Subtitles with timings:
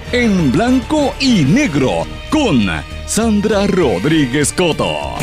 [0.13, 2.65] en blanco y negro con
[3.05, 5.15] Sandra Rodríguez Coto.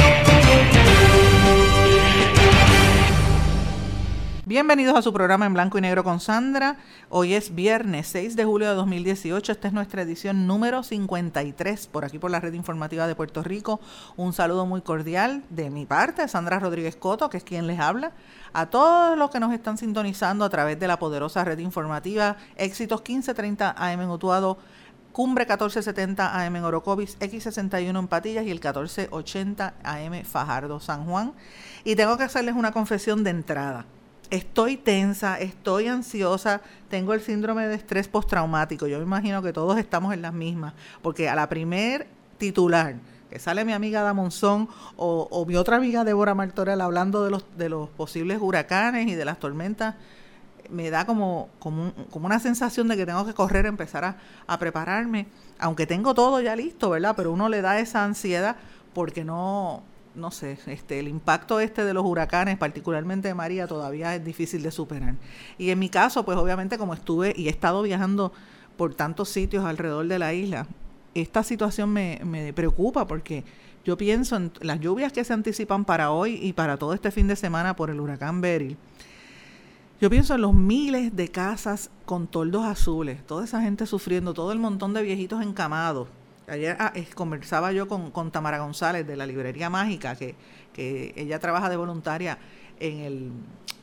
[4.47, 6.79] Bienvenidos a su programa en blanco y negro con Sandra.
[7.11, 9.53] Hoy es viernes 6 de julio de 2018.
[9.53, 13.79] Esta es nuestra edición número 53 por aquí por la red informativa de Puerto Rico.
[14.17, 18.13] Un saludo muy cordial de mi parte, Sandra Rodríguez Coto, que es quien les habla.
[18.55, 23.01] A todos los que nos están sintonizando a través de la poderosa red informativa Éxitos
[23.01, 24.57] 1530 AM Utuado
[25.19, 31.33] Cumbre 1470 AM en Orocovis, X61 en Patillas y el 1480 AM Fajardo San Juan.
[31.83, 33.85] Y tengo que hacerles una confesión de entrada.
[34.31, 38.87] Estoy tensa, estoy ansiosa, tengo el síndrome de estrés postraumático.
[38.87, 42.07] Yo me imagino que todos estamos en las mismas, porque a la primer
[42.39, 42.95] titular
[43.29, 47.45] que sale mi amiga Damonzón o, o mi otra amiga Débora Martorell hablando de los,
[47.57, 49.97] de los posibles huracanes y de las tormentas
[50.71, 54.59] me da como, como, como, una sensación de que tengo que correr, empezar a, a,
[54.59, 57.15] prepararme, aunque tengo todo ya listo, ¿verdad?
[57.17, 58.57] Pero uno le da esa ansiedad
[58.93, 59.83] porque no,
[60.15, 64.63] no sé, este, el impacto este de los huracanes, particularmente de María, todavía es difícil
[64.63, 65.15] de superar.
[65.57, 68.33] Y en mi caso, pues obviamente como estuve y he estado viajando
[68.77, 70.67] por tantos sitios alrededor de la isla,
[71.15, 73.45] esta situación me, me preocupa porque
[73.85, 77.27] yo pienso en las lluvias que se anticipan para hoy y para todo este fin
[77.27, 78.77] de semana por el huracán Beryl
[80.01, 84.53] yo pienso en los miles de casas con toldos azules, toda esa gente sufriendo, todo
[84.53, 86.09] el montón de viejitos encamados.
[86.47, 90.37] Ayer ah, conversaba yo con, Tamara González de la Librería Mágica, que,
[90.73, 92.39] que ella trabaja de voluntaria
[92.79, 93.33] en el,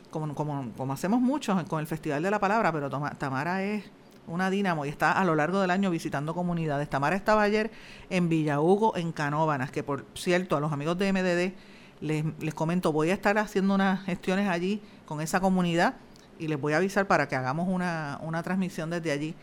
[0.09, 3.83] como, como, como hacemos muchos con el Festival de la Palabra, pero Tamara es
[4.27, 6.89] una dínamo y está a lo largo del año visitando comunidades.
[6.89, 7.71] Tamara estaba ayer
[8.09, 11.53] en Villa Hugo, en Canóbanas, que por cierto, a los amigos de MDD
[12.01, 15.95] les, les comento, voy a estar haciendo unas gestiones allí con esa comunidad
[16.39, 19.35] y les voy a avisar para que hagamos una, una transmisión desde allí.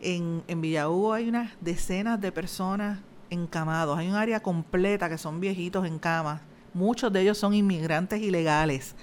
[0.00, 3.00] En, en Villahugo hay unas decenas de personas
[3.30, 6.40] encamados, hay un área completa que son viejitos en camas,
[6.72, 8.94] muchos de ellos son inmigrantes ilegales,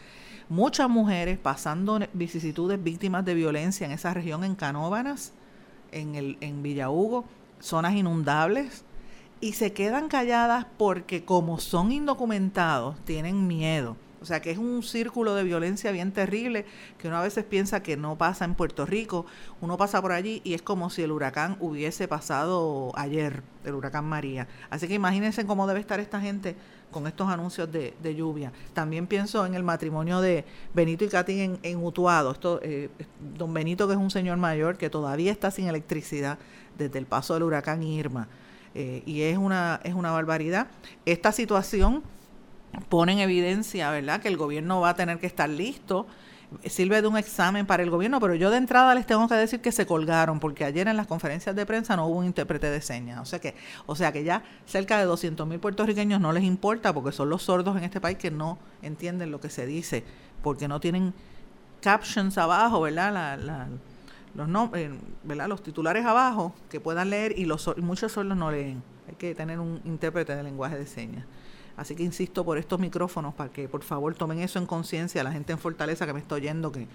[0.50, 5.34] muchas mujeres pasando vicisitudes víctimas de violencia en esa región en Canóbanas,
[5.91, 7.25] en, el, en Villahugo,
[7.59, 8.84] zonas inundables,
[9.40, 14.84] y se quedan calladas porque como son indocumentados, tienen miedo o sea que es un
[14.84, 16.66] círculo de violencia bien terrible
[17.00, 19.26] que uno a veces piensa que no pasa en Puerto Rico.
[19.62, 24.06] Uno pasa por allí y es como si el huracán hubiese pasado ayer, el huracán
[24.06, 24.48] María.
[24.70, 26.56] Así que imagínense cómo debe estar esta gente
[26.92, 28.52] con estos anuncios de, lluvia.
[28.74, 32.32] También pienso en el matrimonio de Benito y Katy en, Utuado.
[32.32, 32.90] Esto, eh,
[33.36, 36.38] don Benito, que es un señor mayor que todavía está sin electricidad
[36.78, 38.28] desde el paso del huracán Irma.
[38.76, 40.68] Eh, y es una, es una barbaridad.
[41.06, 42.03] Esta situación
[42.90, 46.08] pone en evidencia, ¿verdad?, que el gobierno va a tener que estar listo.
[46.66, 49.62] Sirve de un examen para el gobierno, pero yo de entrada les tengo que decir
[49.62, 52.82] que se colgaron, porque ayer en las conferencias de prensa no hubo un intérprete de
[52.82, 53.22] señas.
[53.22, 53.56] O sea que,
[53.86, 57.44] o sea que ya cerca de 200 mil puertorriqueños no les importa, porque son los
[57.44, 60.03] sordos en este país que no entienden lo que se dice,
[60.44, 61.14] porque no tienen
[61.82, 63.14] captions abajo, ¿verdad?
[63.14, 63.67] La,
[64.35, 64.91] los, nombres,
[65.24, 65.47] ¿verdad?
[65.47, 68.84] los titulares abajo que puedan leer y los muchos sordos no leen.
[69.08, 71.26] Hay que tener un intérprete de lenguaje de señas.
[71.81, 75.31] Así que insisto por estos micrófonos para que por favor tomen eso en conciencia, la
[75.31, 76.87] gente en Fortaleza que me está oyendo, que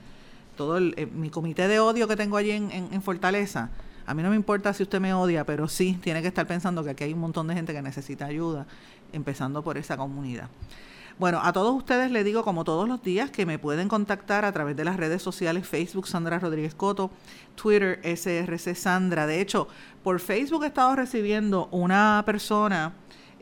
[0.57, 3.71] todo el, eh, mi comité de odio que tengo allí en, en, Fortaleza,
[4.07, 6.85] a mí no me importa si usted me odia, pero sí tiene que estar pensando
[6.85, 8.65] que aquí hay un montón de gente que necesita ayuda,
[9.13, 10.49] empezando por esa comunidad.
[11.19, 14.53] Bueno, a todos ustedes les digo, como todos los días, que me pueden contactar a
[14.53, 17.11] través de las redes sociales Facebook Sandra Rodríguez Coto,
[17.57, 19.27] Twitter SRC Sandra.
[19.27, 19.67] De hecho,
[20.05, 22.93] por Facebook he estado recibiendo una persona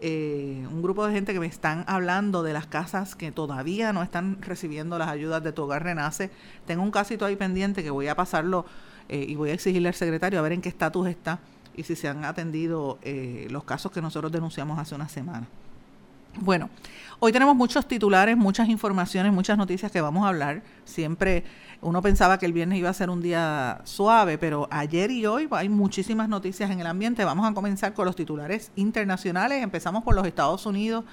[0.06, 4.02] eh, un grupo de gente que me están hablando de las casas que todavía no
[4.02, 6.30] están recibiendo las ayudas de Tu Hogar Renace.
[6.66, 8.66] Tengo un casito ahí pendiente que voy a pasarlo
[9.08, 11.38] eh, y voy a exigirle al secretario a ver en qué estatus está
[11.74, 15.46] y si se han atendido eh, los casos que nosotros denunciamos hace una semana.
[16.38, 16.68] Bueno,
[17.18, 20.62] hoy tenemos muchos titulares, muchas informaciones, muchas noticias que vamos a hablar.
[20.84, 21.44] Siempre
[21.80, 25.48] uno pensaba que el viernes iba a ser un día suave, pero ayer y hoy
[25.50, 27.24] hay muchísimas noticias en el ambiente.
[27.24, 29.62] Vamos a comenzar con los titulares internacionales.
[29.62, 31.04] Empezamos por los Estados Unidos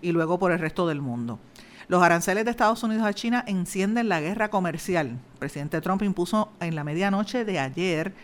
[0.00, 1.38] y luego por el resto del mundo.
[1.88, 5.08] Los aranceles de Estados Unidos a China encienden la guerra comercial.
[5.08, 8.14] El presidente Trump impuso en la medianoche de ayer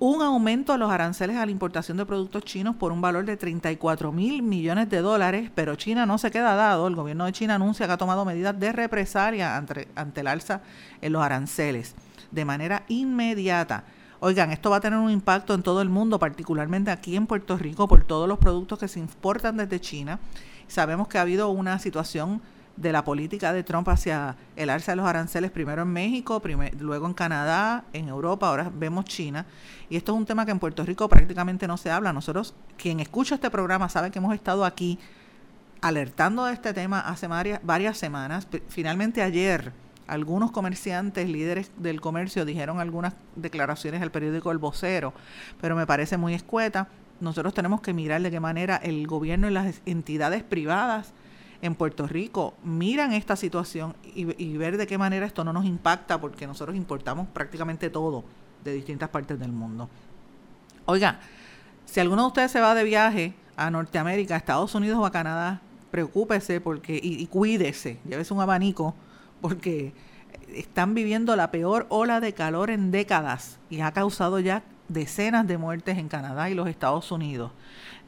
[0.00, 3.36] un aumento a los aranceles a la importación de productos chinos por un valor de
[3.36, 6.88] 34 mil millones de dólares, pero China no se queda dado.
[6.88, 10.62] El gobierno de China anuncia que ha tomado medidas de represalia ante, ante el alza
[11.02, 11.94] en los aranceles
[12.30, 13.84] de manera inmediata.
[14.20, 17.58] Oigan, esto va a tener un impacto en todo el mundo, particularmente aquí en Puerto
[17.58, 20.18] Rico, por todos los productos que se importan desde China.
[20.66, 22.40] Sabemos que ha habido una situación
[22.80, 26.42] de la política de Trump hacia el alza de los aranceles, primero en México,
[26.78, 29.44] luego en Canadá, en Europa, ahora vemos China.
[29.90, 32.12] Y esto es un tema que en Puerto Rico prácticamente no se habla.
[32.12, 34.98] Nosotros, quien escucha este programa, sabe que hemos estado aquí
[35.82, 38.48] alertando de este tema hace varias, varias semanas.
[38.68, 39.72] Finalmente ayer,
[40.06, 45.12] algunos comerciantes, líderes del comercio, dijeron algunas declaraciones al periódico El Vocero,
[45.60, 46.88] pero me parece muy escueta.
[47.20, 51.12] Nosotros tenemos que mirar de qué manera el gobierno y las entidades privadas
[51.62, 56.20] en Puerto Rico miran esta situación y, ver de qué manera esto no nos impacta,
[56.20, 58.24] porque nosotros importamos prácticamente todo
[58.64, 59.88] de distintas partes del mundo.
[60.86, 61.20] Oiga,
[61.84, 65.12] si alguno de ustedes se va de viaje a Norteamérica, a Estados Unidos o a
[65.12, 65.60] Canadá,
[65.90, 68.94] preocúpese porque y, y cuídese, llévese un abanico,
[69.40, 69.92] porque
[70.54, 75.58] están viviendo la peor ola de calor en décadas y ha causado ya decenas de
[75.58, 77.52] muertes en Canadá y los Estados Unidos.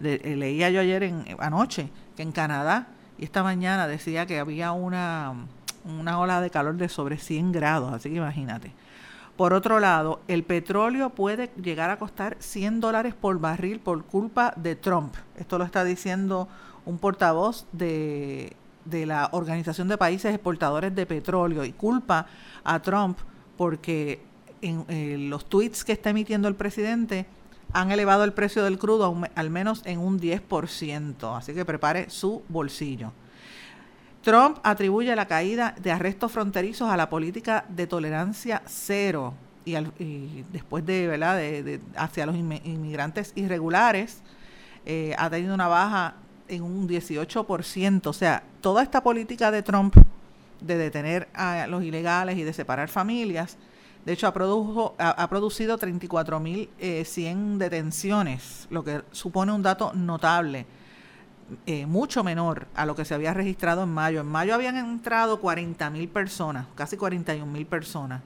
[0.03, 2.89] Eh, leía yo ayer en, anoche que en Canadá
[3.23, 5.47] y esta mañana decía que había una,
[5.85, 8.73] una ola de calor de sobre 100 grados, así que imagínate.
[9.37, 14.53] Por otro lado, el petróleo puede llegar a costar 100 dólares por barril por culpa
[14.57, 15.15] de Trump.
[15.37, 16.49] Esto lo está diciendo
[16.85, 22.27] un portavoz de, de la Organización de Países Exportadores de Petróleo y culpa
[22.65, 23.21] a Trump
[23.57, 24.21] porque
[24.63, 27.27] en, eh, los tweets que está emitiendo el presidente
[27.73, 32.43] han elevado el precio del crudo al menos en un 10%, así que prepare su
[32.49, 33.13] bolsillo.
[34.23, 39.35] Trump atribuye la caída de arrestos fronterizos a la política de tolerancia cero
[39.65, 41.37] y, después de, ¿verdad?
[41.37, 44.23] De, hacia los inmigrantes irregulares
[44.87, 46.15] eh, ha tenido una baja
[46.49, 48.07] en un 18%.
[48.07, 49.97] O sea, toda esta política de Trump
[50.61, 53.57] de detener a los ilegales y de separar familias
[54.05, 60.67] de hecho, ha, produjo, ha, producido 34.100 eh, detenciones, lo que supone un dato notable,
[61.67, 64.21] eh, mucho menor a lo que se había registrado en mayo.
[64.21, 68.23] En mayo habían entrado 40.000 personas, casi 41.000 personas.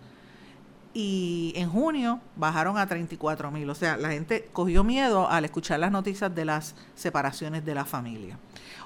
[0.94, 3.70] Y en junio bajaron a 34.000.
[3.70, 7.84] O sea, la gente cogió miedo al escuchar las noticias de las separaciones de la
[7.84, 8.38] familia.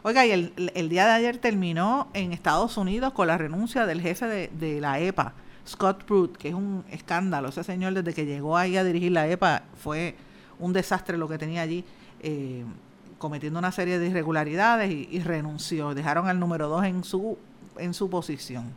[0.02, 4.50] Oiga, y el, día de ayer terminó en Estados Unidos con la renuncia del jefe
[4.52, 5.34] de la EPA,
[5.66, 7.48] Scott Pruitt, que es un escándalo.
[7.48, 10.16] Ese señor desde que llegó ahí a dirigir la EPA fue
[10.58, 11.84] un desastre lo que tenía allí,
[12.20, 12.64] eh,
[13.18, 15.94] cometiendo una serie de irregularidades y, renunció.
[15.94, 17.38] Dejaron al número dos en su,
[17.78, 18.72] en su posición.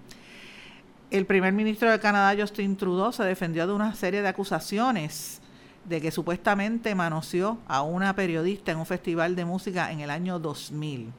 [1.11, 5.41] El primer ministro de Canadá, Justin Trudeau, se defendió de una serie de acusaciones
[5.85, 10.39] de que supuestamente manoseó a una periodista en un festival de música en el año
[10.39, 11.11] 2000.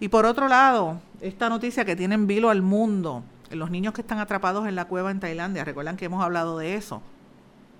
[0.00, 4.00] Y por otro lado, esta noticia que tiene en vilo al mundo, los niños que
[4.00, 7.02] están atrapados en la cueva en Tailandia, recuerdan que hemos hablado de eso.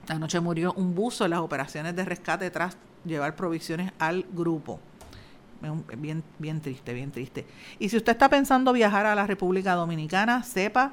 [0.08, 4.80] Anoche murió un buzo en las operaciones de rescate tras llevar provisiones al grupo.
[5.96, 7.44] Bien, bien triste, bien triste.
[7.78, 10.92] Y si usted está pensando viajar a la República Dominicana, sepa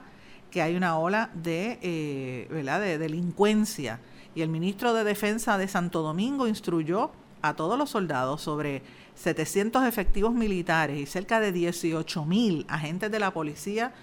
[0.49, 2.81] que hay una ola de, eh, ¿verdad?
[2.81, 3.99] de delincuencia.
[4.33, 8.81] Y el ministro de Defensa de Santo Domingo instruyó a todos los soldados sobre
[9.15, 13.93] 700 efectivos militares y cerca de 18 mil agentes de la policía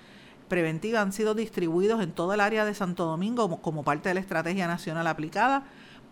[0.53, 4.21] preventiva han sido distribuidos en todo el área de Santo Domingo como, parte de la
[4.21, 5.63] estrategia nacional aplicada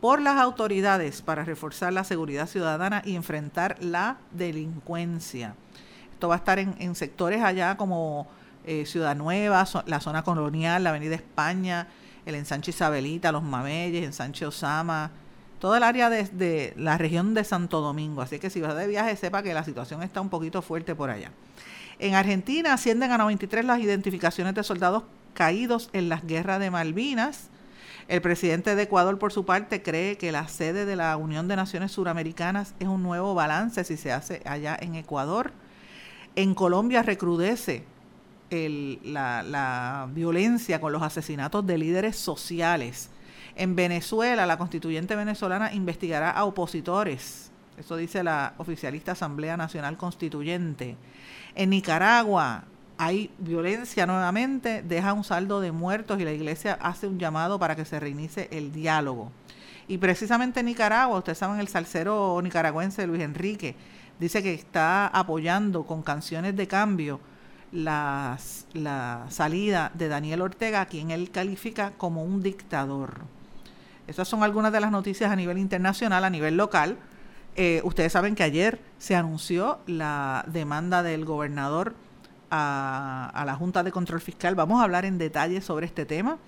[0.01, 5.57] por las autoridades para reforzar la seguridad ciudadana y enfrentar la delincuencia.
[6.15, 8.29] Esto va a estar en, sectores allá como
[8.65, 11.89] eh, Ciudad Nueva, la zona colonial, la Avenida España,
[12.25, 15.11] el ensanche Isabelita, los Mameyes, ensanche Osama,
[15.59, 18.23] todo el área de, de, la región de Santo Domingo.
[18.23, 21.11] Así que si vas de viaje, sepa que la situación está un poquito fuerte por
[21.11, 21.31] allá.
[22.03, 25.03] En Argentina ascienden a 93 las identificaciones de soldados
[25.35, 27.51] caídos en las guerras de Malvinas.
[28.09, 31.57] El presidente de Ecuador, por su parte, cree que la sede de la Unión de
[31.57, 35.53] Naciones Suramericanas es un nuevo balance si se hace allá en Ecuador.
[36.37, 37.85] En Colombia recrudece
[38.51, 43.11] la, violencia con los asesinatos de líderes sociales.
[43.57, 47.53] En Venezuela, la constituyente venezolana investigará a opositores.
[47.77, 50.97] Eso dice la oficialista Asamblea Nacional Constituyente.
[51.55, 52.65] En Nicaragua
[52.99, 57.75] hay violencia nuevamente, deja un saldo de muertos y la iglesia hace un llamado para
[57.75, 59.33] que se reinicie el diálogo.
[59.89, 63.75] Y precisamente en Nicaragua, ustedes saben, el salsero nicaragüense Luis Enrique
[64.21, 67.21] dice que está apoyando con canciones de cambio
[67.73, 68.37] la
[69.31, 73.23] salida de Daniel Ortega, a quien él califica como un dictador.
[74.07, 76.97] Esas son algunas de las noticias a nivel internacional, a nivel local.
[77.63, 81.95] Eh, ustedes saben que ayer se anunció la demanda del gobernador
[82.51, 84.55] a, la Junta de Control Fiscal.
[84.55, 86.39] Vamos a hablar en detalle sobre este tema.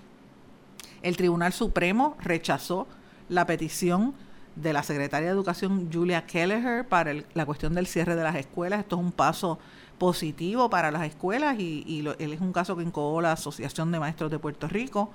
[1.03, 2.87] El Tribunal Supremo rechazó
[3.29, 4.15] la petición
[4.57, 8.81] de la secretaria de Educación Julia Kelleher para la cuestión del cierre de las escuelas.
[8.81, 9.59] Esto es un paso
[9.99, 14.31] positivo para las escuelas y, él es un caso que incubó la Asociación de Maestros
[14.31, 15.13] de Puerto Rico.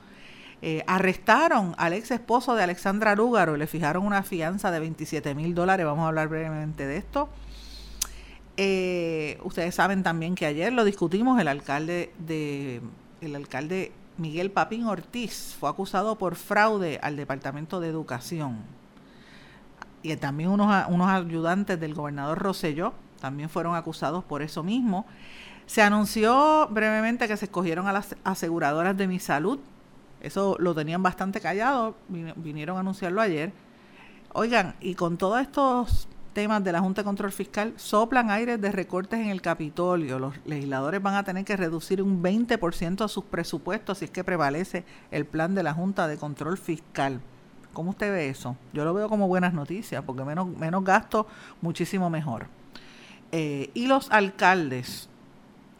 [0.61, 5.35] Eh, arrestaron al ex esposo de Alexandra Lúgaro y le fijaron una fianza de 27
[5.35, 5.85] mil dólares.
[5.85, 7.29] Vamos a hablar brevemente de esto.
[8.57, 12.81] Eh, ustedes saben también que ayer lo discutimos, el alcalde de
[13.21, 18.57] el alcalde Miguel Papín Ortiz fue acusado por fraude al Departamento de Educación.
[20.01, 25.05] Y también unos, unos ayudantes del gobernador Rosselló también fueron acusados por eso mismo.
[25.65, 29.59] Se anunció brevemente que se escogieron a las aseguradoras de mi salud.
[30.21, 33.51] Eso lo tenían bastante callado, vinieron a anunciarlo ayer.
[34.33, 38.71] Oigan, y con todos estos temas de la Junta de Control Fiscal, soplan aires de
[38.71, 40.19] recortes en el Capitolio.
[40.19, 44.23] Los legisladores van a tener que reducir un 20% a sus presupuestos si es que
[44.23, 47.21] prevalece el plan de la Junta de Control Fiscal.
[47.73, 48.55] ¿Cómo usted ve eso?
[48.73, 51.27] Yo lo veo como buenas noticias, porque menos, menos gasto,
[51.61, 52.47] muchísimo mejor.
[53.31, 55.09] Eh, y los alcaldes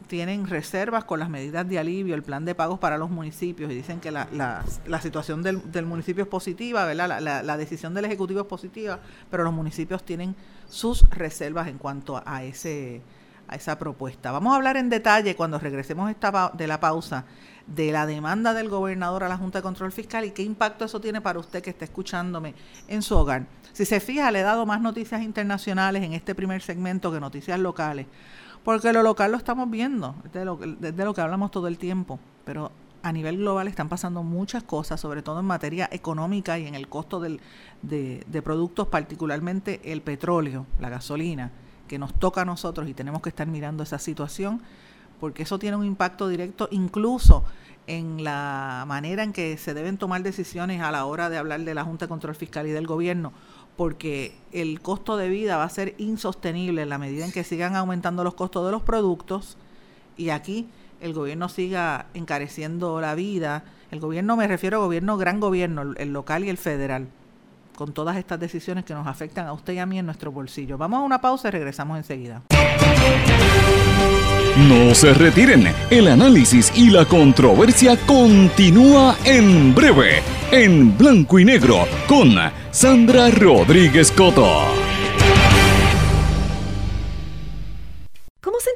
[0.08, 3.76] tienen reservas con las medidas de alivio, el plan de pagos para los municipios, y
[3.76, 7.22] dicen que la, la, situación del, del, municipio es positiva, ¿verdad?
[7.22, 9.00] La, la, decisión del Ejecutivo es positiva,
[9.30, 10.36] pero los municipios tienen
[10.70, 13.02] sus reservas en cuanto a, ese,
[13.48, 14.32] a esa propuesta.
[14.32, 17.26] Vamos a hablar en detalle cuando regresemos esta de la pausa
[17.68, 21.02] de la demanda del gobernador a la Junta de Control Fiscal y qué impacto eso
[21.02, 22.56] tiene para usted que está escuchándome
[22.88, 23.46] en su hogar.
[23.74, 27.60] Si se fija, le he dado más noticias internacionales en este primer segmento que noticias
[27.60, 28.08] locales,
[28.64, 32.72] porque lo local lo estamos viendo, desde lo, lo que hablamos todo el tiempo, pero
[33.04, 36.88] a nivel global están pasando muchas cosas, sobre todo en materia económica y en el
[36.88, 37.40] costo de,
[37.82, 41.52] de productos, particularmente el petróleo, la gasolina,
[41.88, 44.62] que nos toca a nosotros y tenemos que estar mirando esa situación
[45.20, 47.44] porque eso tiene un impacto directo incluso
[47.88, 51.74] en la manera en que se deben tomar decisiones a la hora de hablar de
[51.74, 53.32] la Junta de Control Fiscal y del gobierno,
[53.78, 57.76] porque el costo de vida va a ser insostenible en la medida en que sigan
[57.76, 59.56] aumentando los costos de los productos
[60.18, 60.68] y aquí
[61.00, 63.64] el gobierno siga encareciendo la vida.
[63.92, 67.08] El gobierno, me refiero a gobierno, gran gobierno, el local y el federal,
[67.76, 70.78] con todas estas decisiones que nos afectan a usted y a mí en nuestro bolsillo.
[70.78, 72.42] Vamos a una pausa y regresamos enseguida.
[74.58, 81.86] No se retiren, el análisis y la controversia continúa en breve, en blanco y negro,
[82.08, 82.36] con
[82.72, 84.87] Sandra Rodríguez Coto.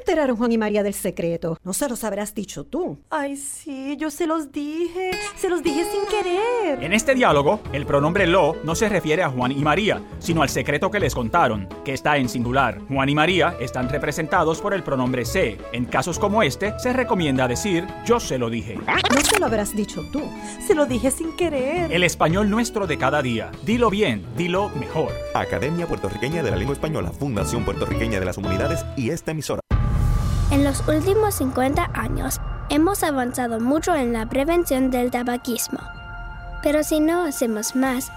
[0.02, 1.58] Enteraron Juan y María del secreto?
[1.62, 2.98] No se los habrás dicho tú.
[3.08, 5.12] Ay, sí, yo se los dije.
[5.36, 6.82] Se los dije sin querer.
[6.82, 10.48] En este diálogo, el pronombre lo no se refiere a Juan y María, sino al
[10.48, 12.80] secreto que les contaron, que está en singular.
[12.88, 15.58] Juan y María están representados por el pronombre se.
[15.72, 18.74] En casos como este, se recomienda decir yo se lo dije.
[18.74, 20.20] No se lo habrás dicho tú.
[20.66, 21.92] Se lo dije sin querer.
[21.92, 23.52] El español nuestro de cada día.
[23.64, 25.12] Dilo bien, dilo mejor.
[25.32, 29.62] Academia Puertorriqueña de la Lengua Española, Fundación Puertorriqueña de las Humanidades y esta emisora.
[30.52, 35.78] En los últimos 50 años hemos avanzado mucho en la prevención del tabaquismo.
[36.62, 38.12] Pero si no hacemos más,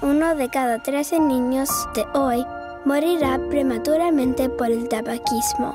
[0.00, 2.46] uno de cada 13 niños de hoy
[2.84, 5.74] morirá prematuramente por el tabaquismo.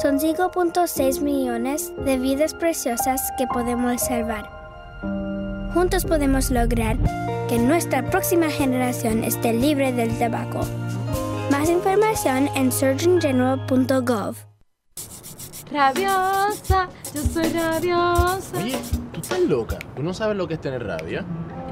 [0.00, 4.48] Son 5.6 millones de vidas preciosas que podemos salvar.
[5.74, 6.96] Juntos podemos lograr
[7.48, 10.60] que nuestra próxima generación esté libre del tabaco.
[11.50, 14.49] Más información en surgeongeneral.gov.
[15.72, 18.58] Rabiosa, yo soy rabiosa.
[18.58, 18.76] Oye,
[19.12, 19.78] tú estás loca.
[19.94, 21.24] ¿Tú no sabes lo que es tener rabia?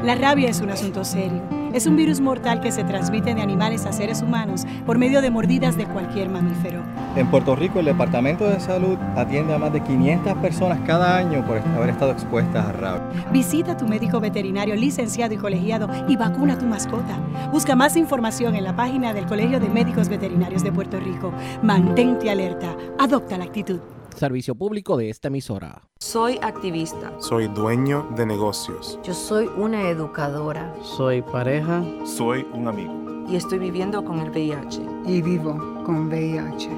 [0.03, 1.43] La rabia es un asunto serio
[1.75, 5.31] Es un virus mortal que se transmite de animales a seres humanos por medio de
[5.31, 6.83] mordidas de cualquier mamífero.
[7.17, 11.45] En Puerto Rico, el Departamento de Salud atiende a más de 500 personas cada año
[11.45, 13.27] por haber estado expuestas a rabia.
[13.33, 17.19] Visita a tu médico veterinario licenciado y colegiado y vacuna a tu mascota.
[17.51, 21.33] Busca más información en la página del Colegio de Médicos Veterinarios de Puerto Rico.
[21.63, 22.77] Mantente alerta.
[22.99, 23.81] Adopta la actitud.
[24.19, 25.81] Servicio público de esta emisora.
[26.01, 27.13] Soy activista.
[27.21, 28.99] Soy dueño de negocios.
[29.05, 30.75] Yo soy una educadora.
[30.83, 31.85] Soy pareja.
[32.05, 32.93] Soy un amigo.
[33.29, 34.83] Y estoy viviendo con el VIH.
[35.07, 35.53] Y vivo
[35.87, 36.69] con VIH.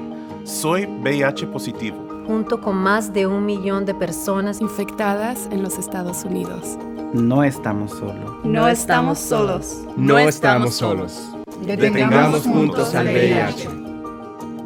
[0.43, 1.97] Soy VIH positivo.
[2.27, 6.77] Junto con más de un millón de personas infectadas en los Estados Unidos.
[7.11, 8.31] No estamos solos.
[8.43, 9.79] No estamos solos.
[9.97, 11.31] No estamos solos.
[11.65, 13.67] Detengamos juntos al VIH.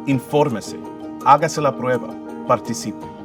[0.08, 0.78] Infórmese.
[1.24, 2.15] Hágase la prueba
[2.46, 3.15] participe.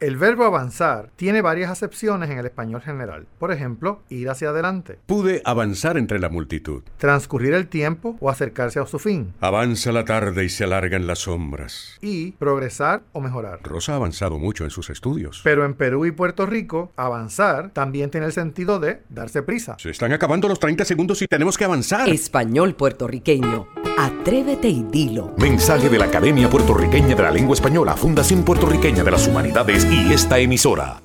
[0.00, 3.26] El verbo avanzar tiene varias acepciones en el español general.
[3.40, 5.00] Por ejemplo, ir hacia adelante.
[5.06, 6.84] Pude avanzar entre la multitud.
[6.98, 9.34] Transcurrir el tiempo o acercarse a su fin.
[9.40, 11.98] Avanza la tarde y se alargan las sombras.
[12.00, 13.58] Y progresar o mejorar.
[13.64, 15.40] Rosa ha avanzado mucho en sus estudios.
[15.42, 19.76] Pero en Perú y Puerto Rico, avanzar también tiene el sentido de darse prisa.
[19.80, 22.08] Se están acabando los 30 segundos y tenemos que avanzar.
[22.08, 23.66] Español puertorriqueño.
[23.98, 25.34] Atrévete y dilo.
[25.38, 30.12] Mensaje de la Academia Puertorriqueña de la Lengua Española, Fundación Puertorriqueña de las Humanidades y
[30.12, 31.02] esta emisora.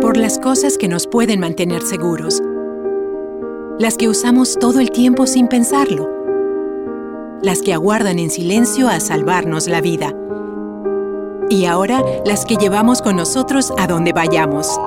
[0.00, 2.42] Por las cosas que nos pueden mantener seguros.
[3.78, 6.10] Las que usamos todo el tiempo sin pensarlo.
[7.42, 10.14] Las que aguardan en silencio a salvarnos la vida.
[11.50, 14.78] Y ahora las que llevamos con nosotros a donde vayamos.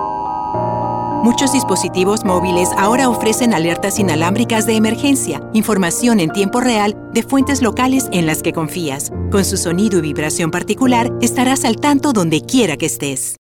[1.23, 7.61] Muchos dispositivos móviles ahora ofrecen alertas inalámbricas de emergencia, información en tiempo real de fuentes
[7.61, 9.11] locales en las que confías.
[9.29, 13.35] Con su sonido y vibración particular, estarás al tanto donde quiera que estés.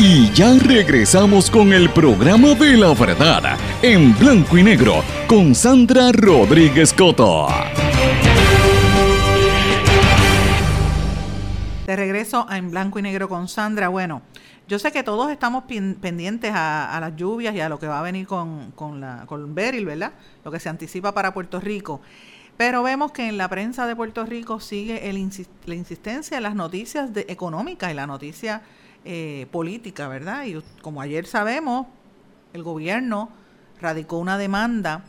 [0.00, 6.10] Y ya regresamos con el programa de la verdad, en blanco y negro, con Sandra
[6.10, 7.46] Rodríguez Coto.
[11.86, 13.88] De regreso a En Blanco y Negro con Sandra.
[13.88, 14.22] Bueno,
[14.70, 18.02] yo sé que todos estamos pendientes a, las lluvias y a lo que va a
[18.02, 20.12] venir con, con, la, con Beryl, ¿verdad?
[20.44, 22.00] Lo que se anticipa para Puerto Rico.
[22.56, 25.12] Pero vemos que en la prensa de Puerto Rico sigue
[25.66, 28.62] la insistencia en las noticias de, económicas y la noticia
[29.04, 30.44] eh, política, ¿verdad?
[30.44, 31.88] Y como ayer sabemos,
[32.52, 33.30] el gobierno
[33.80, 35.02] radicó una demanda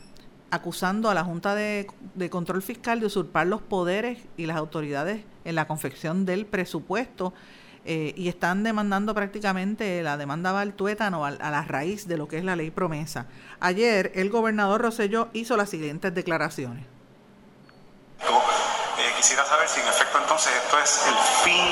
[0.50, 1.86] acusando a la Junta de,
[2.30, 7.32] Control Fiscal de usurpar los poderes y las autoridades en la confección del presupuesto
[7.84, 12.28] eh, y están demandando prácticamente, la demanda va al tuétano, a, la raíz de lo
[12.28, 13.26] que es la ley promesa.
[13.58, 16.84] Ayer el gobernador Rosselló hizo las siguientes declaraciones.
[18.22, 21.14] Eh, quisiera saber si en efecto entonces esto es el
[21.44, 21.64] fin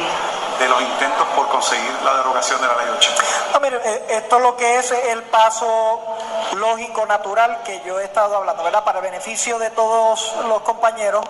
[0.58, 3.10] de los intentos por conseguir la derogación de la ley 8.
[3.52, 6.02] No, mire, eh, esto lo que es el paso
[6.56, 8.84] lógico, natural que yo he estado hablando, ¿verdad?
[8.84, 11.24] Para beneficio de todos los compañeros,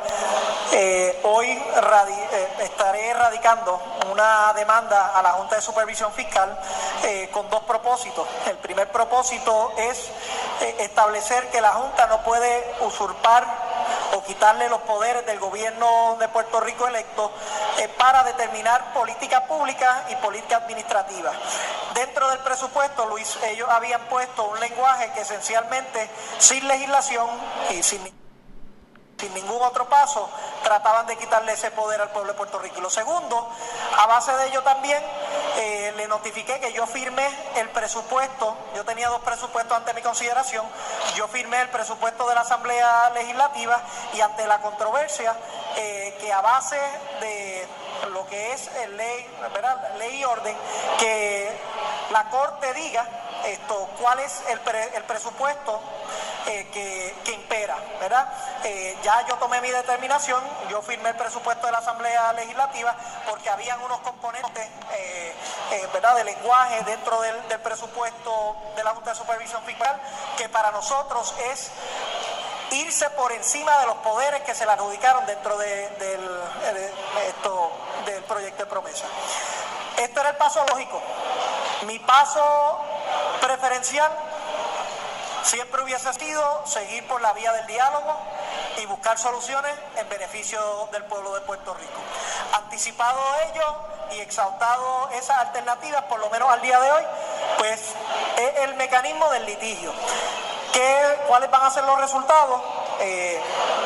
[0.72, 3.80] eh, hoy eh, estaré radicando
[4.11, 6.59] una demanda a la Junta de Supervisión Fiscal
[7.04, 8.26] eh, con dos propósitos.
[8.46, 10.11] El primer propósito es
[10.78, 13.46] establecer que la Junta no puede usurpar
[14.12, 17.33] o quitarle los poderes del gobierno de Puerto Rico electo
[17.96, 21.33] para determinar política pública y política administrativa.
[21.94, 27.29] Dentro del presupuesto, Luis, ellos habían puesto un lenguaje que esencialmente, sin legislación
[27.70, 28.20] y sin
[29.20, 30.29] sin ningún otro paso,
[30.62, 32.79] trataban de quitarle ese poder al pueblo de Puerto Rico.
[32.79, 33.49] Y lo segundo,
[33.99, 35.03] a base de ello también,
[35.57, 40.64] eh, le notifiqué que yo firmé el presupuesto, yo tenía dos presupuestos ante mi consideración,
[41.14, 43.81] yo firmé el presupuesto de la Asamblea Legislativa
[44.14, 45.37] y ante la controversia
[45.77, 46.81] eh, que a base
[47.20, 47.68] de
[48.12, 49.27] lo que es ley,
[49.99, 50.57] ley y orden,
[50.99, 51.61] que
[52.11, 53.07] la Corte diga
[53.46, 54.61] esto, cuál es el,
[54.94, 55.81] el presupuesto
[56.46, 56.66] eh,
[57.24, 58.26] que, impera, ¿verdad?
[58.64, 62.94] Eh, ya yo tomé mi determinación, yo firmé el presupuesto de la Asamblea Legislativa
[63.29, 65.35] porque habían unos componentes, eh,
[65.92, 70.00] ¿verdad?, de lenguaje dentro del, presupuesto de la Junta de Supervisión Fiscal
[70.37, 71.70] que para nosotros es
[72.70, 75.88] irse por encima de los poderes que se le adjudicaron dentro del,
[77.29, 77.70] esto,
[78.07, 79.05] del proyecto de promesa.
[79.98, 81.00] Esto era el paso lógico.
[81.83, 82.89] Mi paso
[83.61, 84.11] preferencial
[85.42, 88.16] siempre hubiese sido seguir por la vía del diálogo
[88.81, 92.01] y buscar soluciones en beneficio del pueblo de Puerto Rico.
[92.55, 93.20] Anticipado
[93.51, 93.77] ello
[94.12, 97.03] y exaltado esas alternativas, por lo menos al día de hoy,
[97.59, 97.81] pues
[98.38, 99.92] es el mecanismo del litigio.
[100.73, 102.62] ¿Qué, ¿Cuáles van a ser los resultados?
[103.00, 103.40] Eh,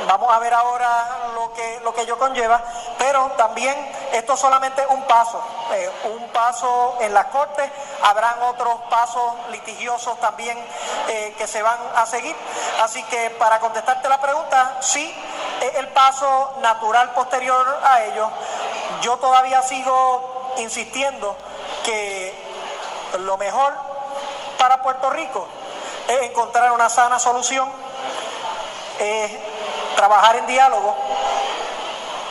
[0.09, 2.61] vamos a ver ahora lo que, lo que ello conlleva,
[2.99, 3.75] Pero también
[4.13, 5.41] esto es solamente un paso,
[5.73, 7.71] eh, un paso en las cortes,
[8.03, 10.59] habrán otros pasos litigiosos también
[11.09, 12.35] eh, que se van a seguir.
[12.83, 15.15] Así que para contestarte la pregunta, sí,
[15.61, 18.29] es el paso natural posterior a ello.
[19.01, 21.37] Yo todavía sigo insistiendo
[21.85, 22.35] que
[23.19, 23.75] lo mejor
[24.59, 25.47] para Puerto Rico
[26.09, 27.71] es encontrar una sana solución,
[28.99, 29.33] es
[29.97, 30.95] trabajar en diálogo,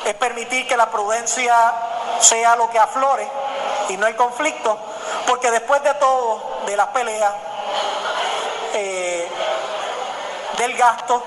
[0.06, 1.56] es permitir que la prudencia
[2.20, 3.28] sea lo que aflore
[3.90, 4.78] y no el conflicto,
[5.28, 7.34] porque después de todo, de las peleas,
[8.74, 9.30] eh,
[10.58, 11.24] del gasto,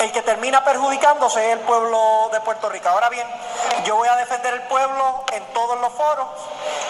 [0.00, 2.88] el que termina perjudicándose es el pueblo de Puerto Rico.
[2.88, 3.26] Ahora bien,
[3.84, 6.26] yo voy a defender el pueblo en todos los foros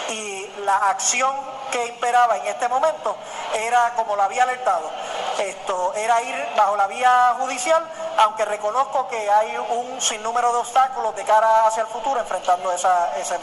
[0.09, 1.33] y la acción
[1.71, 3.15] que imperaba en este momento
[3.53, 4.89] era, como lo había alertado,
[5.39, 7.83] esto era ir bajo la vía judicial,
[8.17, 13.17] aunque reconozco que hay un sinnúmero de obstáculos de cara hacia el futuro enfrentando esa,
[13.17, 13.35] ese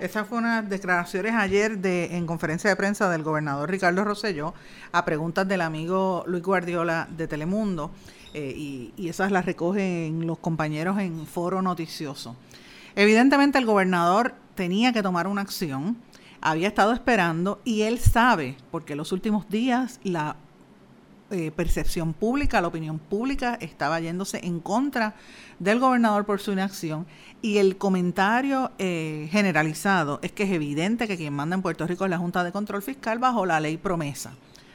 [0.00, 4.54] Esas fueron unas declaraciones ayer de, en conferencia de prensa del gobernador Ricardo Rosselló
[4.92, 7.90] a preguntas del amigo Luis Guardiola de Telemundo
[8.32, 12.36] eh, y, y esas las recogen los compañeros en foro noticioso.
[12.94, 15.96] Evidentemente el gobernador tenía que tomar una acción,
[16.40, 20.36] había estado esperando y él sabe, porque los últimos días la
[21.28, 25.16] eh, percepción pública, la opinión pública estaba yéndose en contra
[25.58, 27.04] del gobernador por su inacción
[27.42, 32.04] y el comentario eh, generalizado es que es evidente que quien manda en Puerto Rico
[32.04, 34.34] es la Junta de Control Fiscal bajo la ley promesa.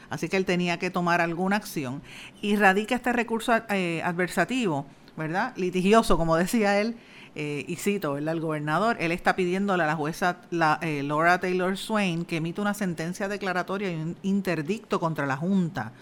[0.09, 2.01] Así que él tenía que tomar alguna acción
[2.41, 4.85] y radica este recurso eh, adversativo,
[5.15, 5.53] ¿verdad?
[5.55, 6.97] Litigioso, como decía él,
[7.33, 8.33] y cito, ¿verdad?
[8.33, 12.73] El gobernador, él está pidiéndole a la jueza la, Laura Taylor Swain que emita una
[12.73, 15.93] sentencia declaratoria y un interdicto contra la Junta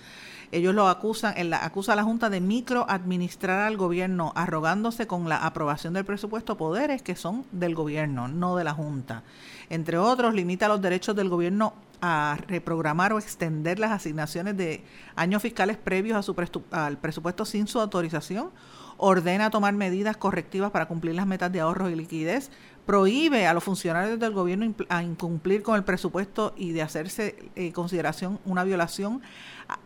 [0.51, 5.37] ellos lo acusan, él acusa a la Junta de microadministrar al gobierno, arrogándose con la
[5.37, 9.23] aprobación del presupuesto poderes que son del gobierno, no de la Junta.
[9.69, 14.83] Entre otros, limita los derechos del gobierno a reprogramar o extender las asignaciones de
[15.15, 16.35] años fiscales previos a su
[16.71, 18.51] al presupuesto sin su autorización,
[18.97, 22.51] ordena tomar medidas correctivas para cumplir las metas de ahorro y liquidez,
[22.85, 27.71] prohíbe a los funcionarios del gobierno a incumplir con el presupuesto y de hacerse eh,
[27.71, 29.21] consideración una violación,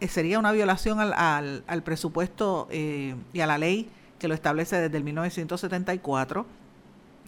[0.07, 5.03] sería una violación al, presupuesto eh, y a la ley que lo establece desde el
[5.03, 6.45] 1974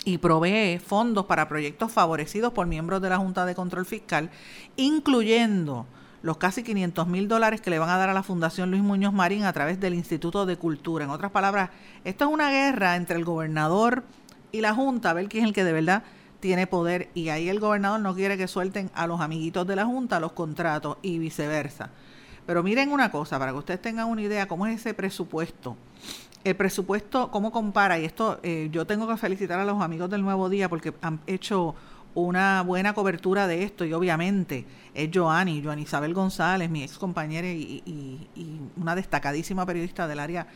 [0.04, 4.30] y provee fondos para proyectos favorecidos por miembros de la Junta de Control Fiscal,
[4.76, 5.86] incluyendo
[6.22, 9.14] los casi 500 mil dólares que le van a dar a la Fundación Luis Muñoz
[9.14, 11.06] Marín a través del Instituto de Cultura.
[11.06, 11.70] En otras palabras,
[12.04, 14.04] esto es una guerra entre el gobernador
[14.52, 16.04] y la Junta a ver quién es el que de verdad
[16.40, 19.86] tiene poder y ahí el gobernador no quiere que suelten a los amiguitos de la
[19.86, 21.90] Junta los contratos y viceversa.
[22.46, 25.76] Pero miren una cosa, para que ustedes tengan una idea cómo es ese presupuesto.
[26.44, 27.98] El presupuesto, ¿cómo compara?
[27.98, 31.20] Y esto eh, yo tengo que felicitar a los amigos del Nuevo Día porque han
[31.26, 31.74] hecho
[32.14, 37.48] una buena cobertura de esto y obviamente es Joanny, Joanny Isabel González, mi ex compañera
[37.48, 38.30] y,
[38.78, 40.48] una destacadísima periodista del área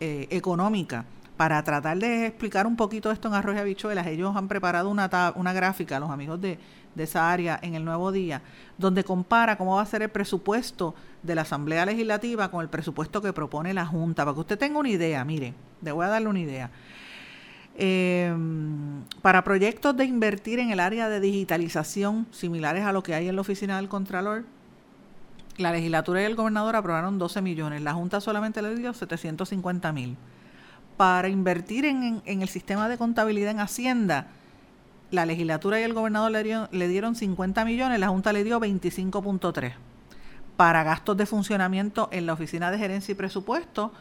[0.00, 1.06] eh, económica
[1.38, 5.08] para tratar de explicar un poquito esto en Arroz y Habichuelas, ellos han preparado una,
[5.36, 6.58] una gráfica, los amigos de,
[6.96, 8.42] de esa área en el Nuevo Día,
[8.76, 13.22] donde compara cómo va a ser el presupuesto de la Asamblea Legislativa con el presupuesto
[13.22, 14.24] que propone la Junta.
[14.24, 16.72] Para que usted tenga una idea, mire, le voy a darle una idea.
[17.76, 18.34] Eh,
[19.22, 23.36] para proyectos de invertir en el área de digitalización similares a lo que hay en
[23.36, 24.44] la oficina del Contralor,
[25.56, 30.16] la legislatura y el gobernador aprobaron 12 millones, la Junta solamente le dio 750 mil
[30.98, 34.26] para invertir en, el sistema de contabilidad en Hacienda,
[35.12, 38.58] la legislatura y el gobernador le dieron, le dieron 50 millones, la Junta le dio
[38.60, 39.74] 25.3.
[40.56, 43.92] Para gastos de funcionamiento en la Oficina de Gerencia y Presupuesto,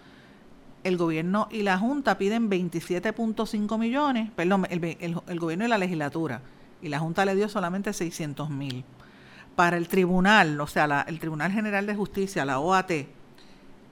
[0.83, 6.41] el gobierno y la Junta piden 27.5 millones, perdón, el, gobierno y la legislatura,
[6.81, 8.83] y la Junta le dio solamente 600 mil.
[9.55, 12.91] Para el tribunal, o sea, el Tribunal General de Justicia, la OAT,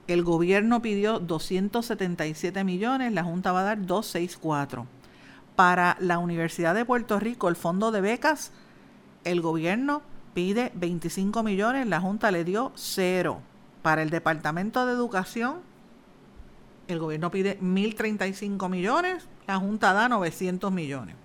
[0.08, 4.86] el gobierno pidió 277 millones, la Junta va a dar 264.
[5.56, 8.52] Para la Universidad de Puerto Rico, el fondo de becas,
[9.24, 10.02] el gobierno
[10.34, 13.40] pide 25 millones, la Junta le dio cero.
[13.82, 15.56] Para el Departamento de Educación,
[16.88, 21.16] el gobierno pide 1.035 millones, la Junta da 900 millones.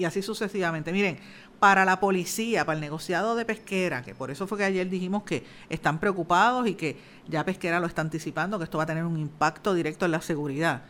[0.00, 0.94] Y así sucesivamente.
[0.94, 1.18] Miren,
[1.58, 5.24] para la policía, para el negociado de pesquera, que por eso fue que ayer dijimos
[5.24, 6.96] que están preocupados y que
[7.28, 10.22] ya pesquera lo está anticipando, que esto va a tener un impacto directo en la
[10.22, 10.84] seguridad.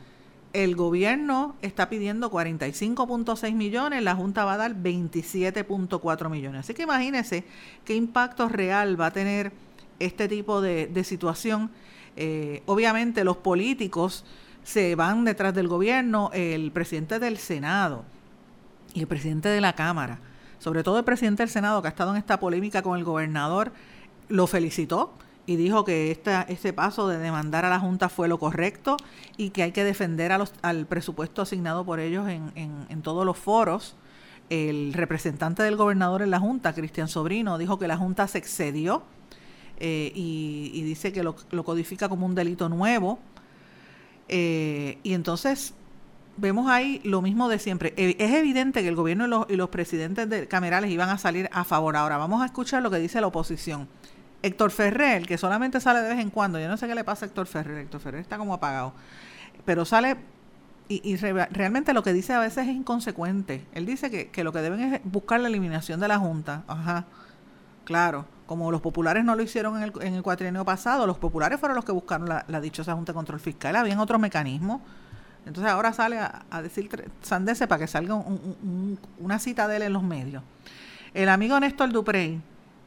[0.52, 6.60] El gobierno está pidiendo 45.6 millones, la Junta va a dar 27.4 millones.
[6.60, 7.42] Así que imagínense
[7.84, 9.50] qué impacto real va a tener
[9.98, 11.72] este tipo de, situación.
[12.14, 14.24] Eh, obviamente los políticos
[14.62, 18.04] se van detrás del gobierno, el presidente del Senado
[18.94, 20.20] y el presidente de la Cámara,
[20.58, 23.72] sobre todo el presidente del Senado que ha estado en esta polémica con el gobernador,
[24.28, 25.14] lo felicitó
[25.46, 28.96] y dijo que esta, este paso de demandar a la Junta fue lo correcto
[29.36, 33.26] y que hay que defender a los, al presupuesto asignado por ellos en, en, todos
[33.26, 33.96] los foros.
[34.48, 39.02] El representante del gobernador en la Junta, Cristian Sobrino, dijo que la Junta se excedió
[39.78, 43.18] eh, y, dice que lo, lo, codifica como un delito nuevo.
[44.28, 45.74] Eh, y entonces
[46.40, 47.94] vemos ahí lo mismo de siempre.
[47.96, 51.18] Eh, es evidente que el gobierno y los, y los presidentes de camerales iban a
[51.18, 51.96] salir a favor.
[51.96, 53.88] Ahora vamos a escuchar lo que dice la oposición.
[54.42, 57.26] Héctor Ferrer, que solamente sale de vez en cuando, yo no sé qué le pasa
[57.26, 58.94] a Héctor Ferrer, Héctor Ferrer está como apagado,
[59.66, 60.16] pero sale
[60.90, 63.64] y, realmente lo que dice a veces es inconsecuente.
[63.72, 66.64] Él dice que, lo que deben es buscar la eliminación de la Junta.
[66.66, 67.04] Ajá,
[67.84, 68.24] claro.
[68.46, 71.76] Como los populares no lo hicieron en el, en el cuatrienio pasado, los populares fueron
[71.76, 73.76] los que buscaron la, dichosa Junta de Control Fiscal.
[73.76, 74.80] Habían otros mecanismos.
[75.46, 76.88] Entonces ahora sale a, decir
[77.22, 78.14] sandese para que salga
[79.18, 80.42] una cita de él en los medios.
[81.14, 82.40] El amigo Néstor Duprey,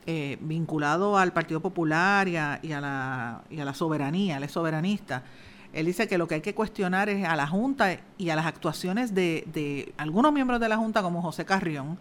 [0.06, 5.24] eh, vinculado al Partido Popular y a, la, y a la soberanía, él es soberanista.
[5.74, 8.46] Él dice que lo que hay que cuestionar es a la Junta y a las
[8.46, 11.98] actuaciones de, algunos miembros de la Junta, como José Carrión,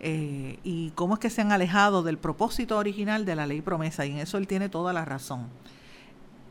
[0.00, 4.04] eh, y cómo es que se han alejado del propósito original de la ley promesa,
[4.04, 5.46] y en eso él tiene toda la razón.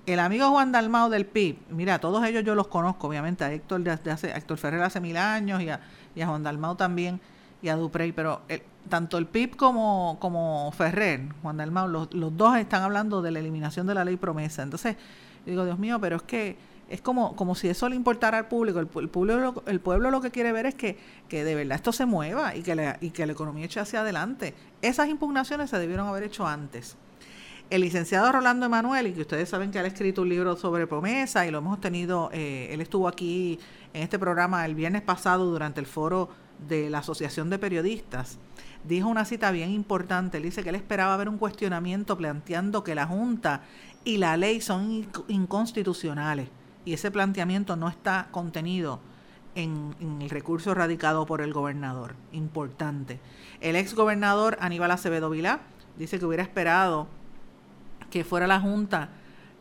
[0.05, 3.81] El amigo Juan Dalmao del PIB, mira, todos ellos yo los conozco, obviamente, a Héctor,
[3.81, 5.79] de, hace, Héctor Ferrer hace mil años y a,
[6.25, 7.21] Juan Dalmao también
[7.61, 12.35] y a Duprey, pero el, tanto el PIB como, como Ferrer, Juan Dalmau, los, los
[12.35, 14.63] dos están hablando de la eliminación de la ley promesa.
[14.63, 14.95] Entonces,
[15.45, 16.57] digo, Dios mío, pero es que
[16.91, 18.79] es como, como si eso le importara al público.
[18.79, 20.97] El, pueblo, el pueblo lo que quiere ver es que,
[21.29, 24.01] que de verdad esto se mueva y que, la, y que la economía eche hacia
[24.01, 24.53] adelante.
[24.81, 26.97] Esas impugnaciones se debieron haber hecho antes.
[27.71, 31.47] El licenciado Rolando Emanuel, y que ustedes saben que ha escrito un libro sobre promesa
[31.47, 33.59] y lo hemos tenido, eh, él estuvo aquí
[33.93, 36.29] en este programa el viernes pasado durante el foro
[36.67, 38.37] de la Asociación de Periodistas
[38.83, 40.37] dijo una cita bien importante.
[40.37, 43.61] Él dice que él esperaba ver un cuestionamiento planteando que la Junta
[44.03, 46.49] y la ley son inconstitucionales.
[46.85, 48.99] Y ese planteamiento no está contenido
[49.53, 52.15] en, el recurso radicado por el gobernador.
[52.31, 53.19] Importante.
[53.59, 55.61] El ex gobernador Aníbal Acevedo Vilá
[55.97, 57.07] dice que hubiera esperado
[58.11, 59.09] que fuera la Junta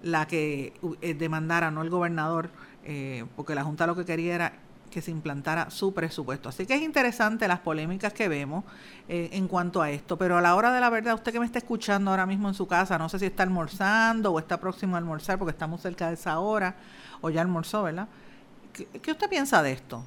[0.02, 2.50] la que eh, demandara, no el gobernador,
[2.84, 4.52] eh, porque la Junta lo que quería era
[4.90, 6.48] que se implantara su presupuesto.
[6.48, 8.64] Así que es interesante las polémicas que vemos
[9.08, 11.46] eh, en cuanto a esto, pero a la hora de la verdad, usted que me
[11.46, 14.96] está escuchando ahora mismo en su casa, no sé si está almorzando o está próximo
[14.96, 16.74] a almorzar porque estamos cerca de esa hora
[17.20, 18.08] o ya almorzó, ¿verdad?
[18.72, 20.02] ¿Qué, usted piensa de esto?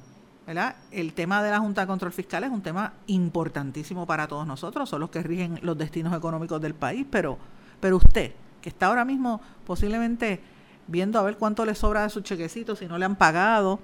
[0.46, 0.76] ¿verdad?
[0.90, 4.90] El tema de la Junta de Control Fiscal es un tema importantísimo para todos nosotros,
[4.90, 7.38] son los que rigen los destinos económicos del país, pero,
[7.84, 10.40] pero usted, que está ahora mismo posiblemente
[10.86, 13.78] viendo a ver cuánto le sobra de su chequecito, si no le han pagado,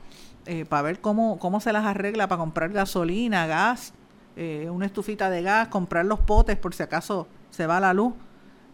[0.46, 3.92] eh, para ver cómo, cómo se las arregla para comprar gasolina, gas,
[4.36, 8.14] eh, una estufita de gas, comprar los potes por si acaso se va la luz.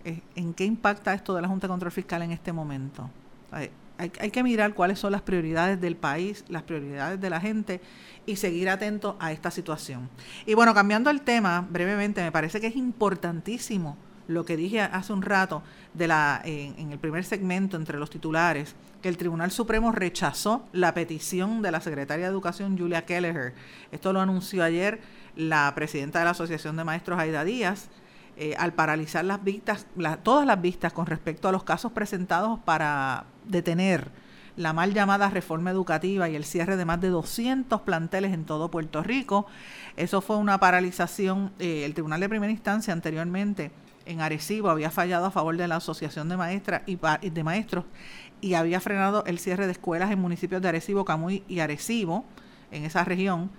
[0.04, 3.10] Eh, ¿En qué impacta esto de la Junta de Control Fiscal en este momento?
[3.50, 7.80] Hay, hay, que mirar cuáles son las prioridades del país, las prioridades de la gente
[8.26, 10.08] y seguir atentos a esta situación.
[10.46, 13.96] Y bueno, cambiando el tema brevemente, me parece que es importantísimo
[14.28, 15.62] lo que dije hace un rato
[15.98, 21.70] en, el primer segmento entre los titulares, que el Tribunal Supremo rechazó la petición de
[21.70, 23.54] la Secretaria de Educación, Julia Kelleher.
[23.92, 25.00] Esto lo anunció ayer
[25.36, 27.88] la presidenta de la Asociación de Maestros, Aida Díaz,
[28.36, 29.86] eh, al paralizar las vistas,
[30.22, 34.10] todas las vistas con respecto a los casos presentados para detener
[34.56, 38.70] la mal llamada reforma educativa y el cierre de más de 200 planteles en todo
[38.70, 39.46] Puerto Rico.
[39.96, 43.70] Eso fue una paralización, eh, el Tribunal de Primera Instancia anteriormente
[44.06, 46.96] en Arecibo había fallado a favor de la Asociación de Maestras y
[47.30, 47.84] de Maestros
[48.40, 52.24] y había frenado el cierre de escuelas en municipios de Arecibo, Camuy y Arecibo,
[52.70, 53.50] en esa región.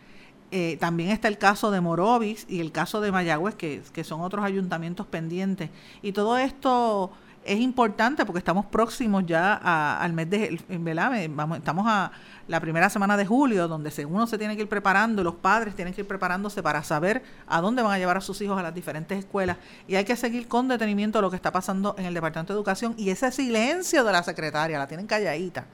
[0.51, 4.21] Eh, también está el caso de Morovis y el caso de Mayagüez, que, que son
[4.21, 5.69] otros ayuntamientos pendientes.
[6.01, 7.11] Y todo esto
[7.47, 11.11] es importante porque estamos próximos ya al mes de, ¿verdad?
[11.29, 12.11] Vamos, estamos a
[12.47, 15.93] la primera semana de julio, donde uno se tiene que ir preparando, los padres tienen
[15.93, 18.73] que ir preparándose para saber a dónde van a llevar a sus hijos a las
[18.73, 19.57] diferentes escuelas
[19.87, 22.93] y hay que seguir con detenimiento lo que está pasando en el Departamento de Educación
[22.97, 25.65] y ese silencio de la secretaria, la tienen calladita.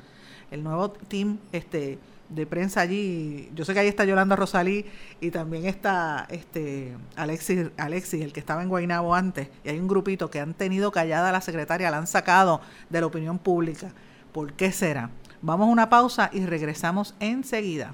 [0.51, 3.49] El nuevo team, este de prensa allí.
[3.55, 4.85] Yo sé que ahí está Yolanda Rosalí
[5.21, 9.49] y también está este Alexis, Alexis, el que estaba en Guaynabo antes.
[9.63, 13.01] Y hay un grupito que han tenido callada a la secretaria, la han sacado de
[13.01, 13.91] la opinión pública.
[14.31, 15.09] ¿Por qué será?
[15.41, 17.93] Vamos a una pausa y regresamos enseguida.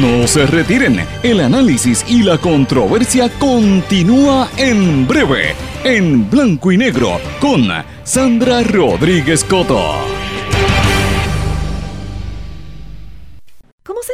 [0.00, 7.20] No se retiren, el análisis y la controversia continúa en breve, en blanco y negro,
[7.40, 7.68] con
[8.02, 9.96] Sandra Rodríguez Coto.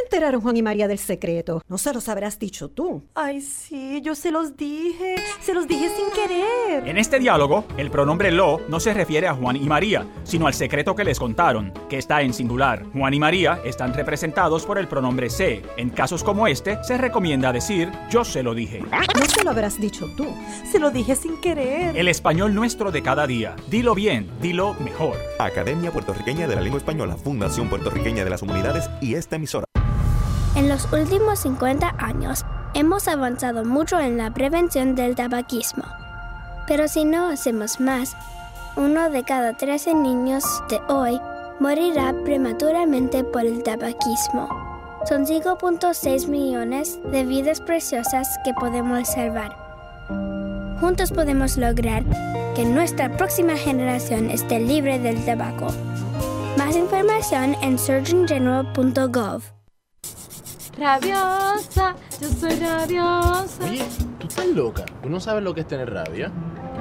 [0.09, 1.61] Enteraron Juan y María del secreto?
[1.67, 3.03] No se los habrás dicho tú.
[3.13, 5.17] Ay, sí, yo se los dije.
[5.39, 6.87] Se los dije sin querer.
[6.87, 10.55] En este diálogo, el pronombre lo no se refiere a Juan y María, sino al
[10.55, 12.85] secreto que les contaron, que está en singular.
[12.91, 15.61] Juan y María están representados por el pronombre se.
[15.77, 18.81] En casos como este, se recomienda decir yo se lo dije.
[18.81, 20.25] No se lo habrás dicho tú.
[20.71, 21.95] Se lo dije sin querer.
[21.95, 23.55] El español nuestro de cada día.
[23.69, 25.17] Dilo bien, dilo mejor.
[25.37, 29.58] Academia Puertorriqueña de la Lengua Española, Fundación Puertorriqueña de las Humanidades y esta emisora.
[30.59, 32.43] En los últimos 50 años
[32.73, 35.85] hemos avanzado mucho en la prevención del tabaquismo.
[36.67, 38.13] Pero si no hacemos más,
[38.75, 41.17] uno de cada 13 niños de hoy
[41.61, 44.49] morirá prematuramente por el tabaquismo.
[45.07, 49.55] Son 5.6 millones de vidas preciosas que podemos salvar.
[50.81, 52.03] Juntos podemos lograr
[52.53, 55.67] que nuestra próxima generación esté libre del tabaco.
[56.57, 59.58] Más información en surgeongeneral.gov.
[60.77, 63.59] Rabiosa, yo soy rabiosa.
[64.19, 64.85] Tú estás loca.
[65.01, 66.31] ¿Tú no sabes lo que es tener rabia?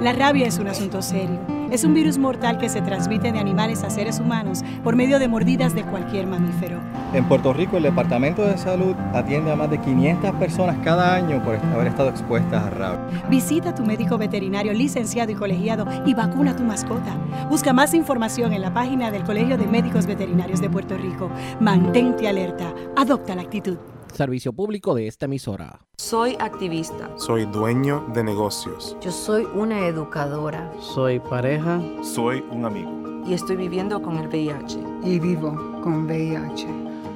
[0.00, 1.40] La rabia es un asunto serio.
[1.72, 5.26] Es un virus mortal que se transmite de animales a seres humanos por medio de
[5.26, 6.78] mordidas de cualquier mamífero.
[7.12, 11.42] En Puerto Rico, el Departamento de Salud atiende a más de 500 personas cada año
[11.42, 13.24] por haber estado expuestas a rabia.
[13.28, 17.16] Visita a tu médico veterinario licenciado y colegiado y vacuna a tu mascota.
[17.50, 21.28] Busca más información en la página del Colegio de Médicos Veterinarios de Puerto Rico.
[21.58, 22.72] Mantente alerta.
[22.96, 23.78] Adopta la actitud.
[24.18, 25.78] Servicio público de esta emisora.
[25.96, 27.08] Soy activista.
[27.18, 28.96] Soy dueño de negocios.
[29.00, 30.72] Yo soy una educadora.
[30.80, 31.80] Soy pareja.
[32.02, 32.90] Soy un amigo.
[33.24, 34.76] Y estoy viviendo con el VIH.
[35.04, 35.52] Y vivo
[35.84, 36.66] con VIH.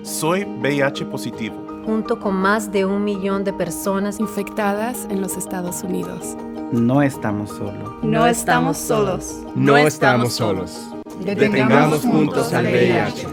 [0.04, 1.56] Soy VIH positivo.
[1.84, 6.36] Junto con más de un millón de personas infectadas en los Estados Unidos.
[6.70, 7.94] No estamos solos.
[8.04, 9.42] No estamos solos.
[9.56, 10.88] No estamos solos.
[11.18, 13.26] Detengamos juntos al VIH.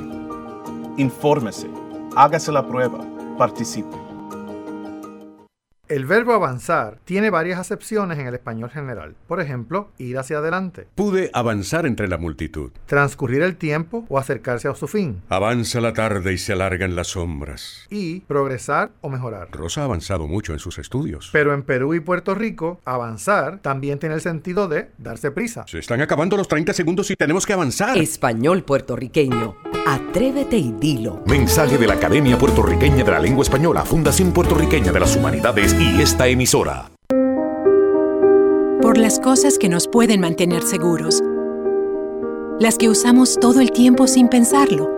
[0.98, 1.70] Infórmese.
[2.16, 3.06] Hágase la prueba.
[3.40, 4.09] Participe.
[5.90, 9.16] El verbo avanzar tiene varias acepciones en el español general.
[9.28, 10.86] Por ejemplo, ir hacia adelante.
[10.94, 12.70] Pude avanzar entre la multitud.
[12.86, 15.24] Transcurrir el tiempo o acercarse a su fin.
[15.30, 17.88] Avanza la tarde y se alargan las sombras.
[17.90, 19.50] Y progresar o mejorar.
[19.52, 21.32] Rosa ha avanzado mucho en sus estudios.
[21.34, 25.66] Pero en Perú y Puerto Rico, avanzar también tiene el sentido de darse prisa.
[25.68, 27.98] Se están acabando los 30 segundos y tenemos que avanzar.
[27.98, 29.56] Español puertorriqueño.
[29.88, 31.24] Atrévete y dilo.
[31.26, 36.02] Mensaje de la Academia Puertorriqueña de la Lengua Española, Fundación Puertorriqueña de las Humanidades y
[36.02, 36.92] esta emisora.
[38.82, 41.22] Por las cosas que nos pueden mantener seguros.
[42.60, 44.90] Las que usamos todo el tiempo sin pensarlo.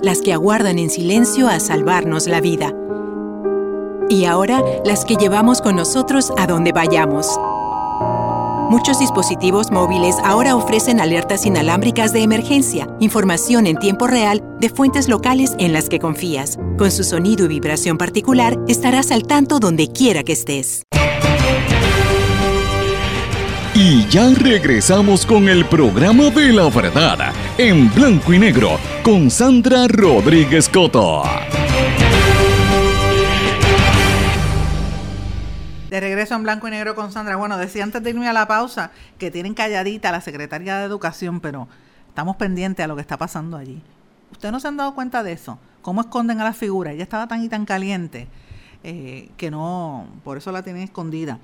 [0.00, 2.72] Las que aguardan en silencio a salvarnos la vida.
[4.08, 7.38] Y ahora las que llevamos con nosotros a donde vayamos.
[8.68, 15.08] Muchos dispositivos móviles ahora ofrecen alertas inalámbricas de emergencia, información en tiempo real de fuentes
[15.08, 16.58] locales en las que confías.
[16.76, 20.82] Con su sonido y vibración particular, estarás al tanto donde quiera que estés.
[23.74, 29.88] Y ya regresamos con el programa de la verdad, en blanco y negro, con Sandra
[29.88, 31.22] Rodríguez Coto.
[35.90, 37.36] De regreso en blanco y negro con Sandra.
[37.36, 40.84] Bueno, decía antes de irme a la pausa que tienen calladita a la secretaria de
[40.84, 41.66] Educación, pero
[42.08, 43.82] estamos pendientes a lo que está pasando allí.
[44.30, 45.58] ¿Ustedes no se han dado cuenta de eso?
[45.80, 46.92] ¿Cómo esconden a la figura?
[46.92, 48.28] Ella estaba tan y tan caliente
[48.84, 51.38] eh, que no, por eso la tienen escondida.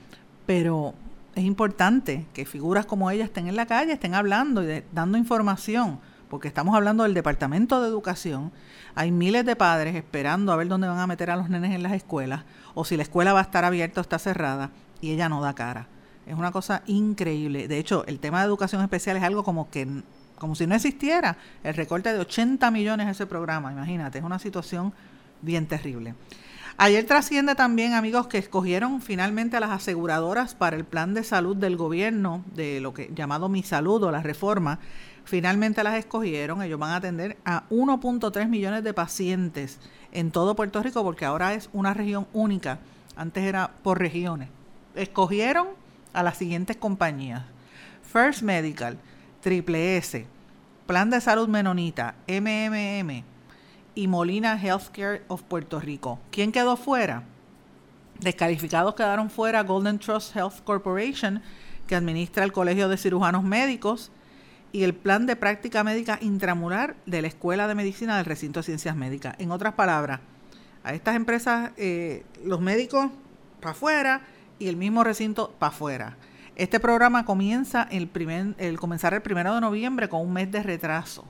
[0.45, 0.93] Pero
[1.35, 6.01] es importante que figuras como ella estén en la calle, estén hablando y dando información,
[6.35, 8.51] porque estamos hablando del Departamento de Educación.
[8.97, 11.85] Hay miles de padres esperando a ver dónde van a meter a los nenes en
[11.85, 12.43] las escuelas
[12.75, 15.55] o si la escuela va a estar abierta o está cerrada y ella no da
[15.55, 15.87] cara.
[16.27, 17.69] Es una cosa increíble.
[17.69, 19.87] De hecho, el tema de educación especial es algo como que
[20.37, 23.71] como si no existiera el recorte de 80 millones a ese programa.
[23.71, 24.93] Imagínate, es una situación
[25.41, 26.17] bien terrible.
[26.77, 31.57] Ayer trasciende también, amigos, que escogieron finalmente a las aseguradoras para el plan de salud
[31.57, 34.81] del gobierno, de lo que llamado Mi Salud o la reforma.
[35.25, 36.63] Finalmente las escogieron.
[36.63, 39.81] Ellos van a atender a 1.3 millones de pacientes
[40.13, 42.79] en todo Puerto Rico, porque ahora es una región única.
[43.17, 44.49] Antes era por regiones.
[44.95, 45.69] Escogieron
[46.13, 47.43] a las siguientes compañías:
[48.03, 48.99] First Medical,
[49.41, 50.27] Triple S,
[50.87, 53.25] Plan de Salud Menonita, MMM
[53.95, 56.19] y Molina Healthcare of Puerto Rico.
[56.31, 57.23] ¿Quién quedó fuera?
[58.21, 61.43] Descalificados quedaron fuera Golden Trust Health Corporation,
[61.87, 64.11] que administra el Colegio de Cirujanos Médicos,
[64.75, 68.65] y el Plan de Práctica Médica Intramural de la Escuela de Medicina del Recinto de
[68.65, 69.37] Ciencias Médicas.
[69.39, 70.19] En otras palabras,
[70.83, 73.09] a estas empresas, eh, los médicos
[73.61, 74.23] para afuera
[74.59, 76.17] y el mismo recinto para afuera.
[76.57, 80.65] Este programa comienza el, primer, el comenzar el primero de noviembre con un mes de
[80.65, 81.25] retraso.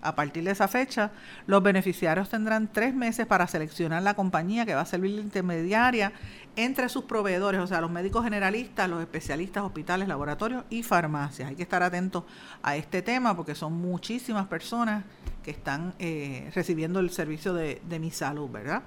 [0.00, 1.10] A partir de esa fecha,
[1.46, 6.12] los beneficiarios tendrán tres meses para seleccionar la compañía que va a servir de intermediaria
[6.56, 11.50] entre sus proveedores, o sea, los médicos generalistas, los especialistas, hospitales, laboratorios y farmacias.
[11.50, 12.24] Hay que estar atentos
[12.62, 15.04] a este tema porque son muchísimas personas
[15.44, 18.82] que están eh, recibiendo el servicio de, de mi salud, ¿verdad?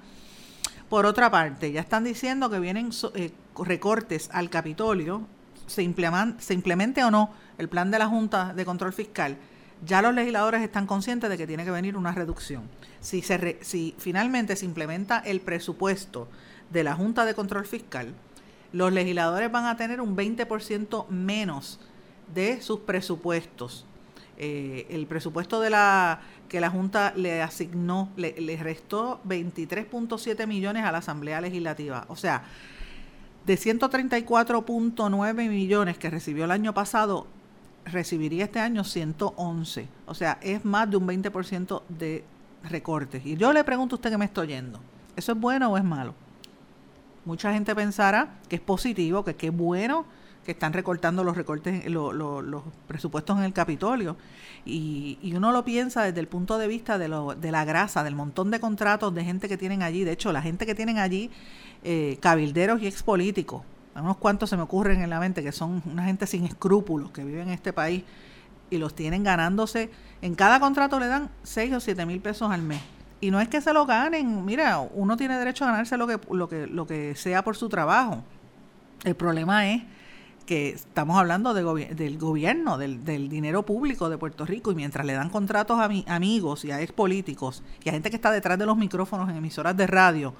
[0.89, 3.31] Por otra parte, ya están diciendo que vienen eh,
[3.63, 5.27] recortes al Capitolio,
[5.67, 9.37] se, implemente o no el plan de la Junta de Control Fiscal,
[9.85, 12.63] ya los legisladores están conscientes de que tiene que venir una reducción.
[12.99, 13.21] Si
[13.97, 16.27] finalmente se implementa el presupuesto
[16.71, 18.13] de la Junta de Control Fiscal,
[18.71, 21.79] los legisladores van a tener un 20% menos
[22.33, 23.85] de sus presupuestos.
[24.37, 30.99] Eh, el presupuesto que la Junta le asignó, le, le restó 23.7 millones a la
[30.99, 32.05] Asamblea Legislativa.
[32.07, 32.43] O sea,
[33.45, 37.27] de 134.9 millones que recibió el año pasado,
[37.85, 39.87] recibiría este año 111.
[40.05, 42.23] O sea, es más de un 20% de
[42.63, 43.25] recortes.
[43.25, 44.79] Y yo le pregunto a usted que me estoy oyendo,
[45.15, 46.13] ¿eso es bueno o es malo?
[47.29, 50.03] Mucha gente pensará que es positivo, que qué bueno
[50.43, 54.17] que están recortando los recortes, los presupuestos en el Capitolio.
[54.65, 58.15] Y, uno lo piensa desde el punto de vista de, lo, de la grasa, del
[58.15, 60.03] montón de contratos de gente que tienen allí.
[60.03, 61.29] De hecho, la gente que tienen allí,
[61.83, 63.61] eh, cabilderos y expolíticos,
[63.93, 67.23] unos cuantos se me ocurren en la mente que son una gente sin escrúpulos que
[67.23, 68.05] viven en este país
[68.71, 69.91] y los tienen ganándose,
[70.23, 72.81] en cada contrato le dan 6 o 7 mil pesos al mes.
[73.21, 76.19] Y no es que se lo ganen, mira, uno tiene derecho a ganarse lo que,
[76.31, 78.23] lo que, lo que sea por su trabajo.
[79.03, 79.83] El problema es
[80.45, 85.05] que estamos hablando de del gobierno, del, del, dinero público de Puerto Rico, y mientras
[85.05, 88.31] le dan contratos a mi, amigos y a ex políticos y a gente que está
[88.31, 90.33] detrás de los micrófonos en emisoras de radio,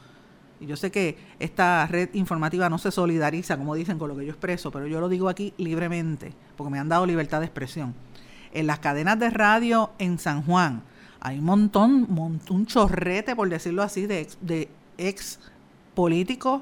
[0.60, 4.26] y yo sé que esta red informativa no se solidariza, como dicen, con lo que
[4.26, 7.94] yo expreso, pero yo lo digo aquí libremente, porque me han dado libertad de expresión.
[8.52, 10.84] En las cadenas de radio en San Juan
[11.22, 12.08] hay un montón,
[12.50, 15.40] un chorrete, por decirlo así, de ex,
[15.94, 16.62] políticos,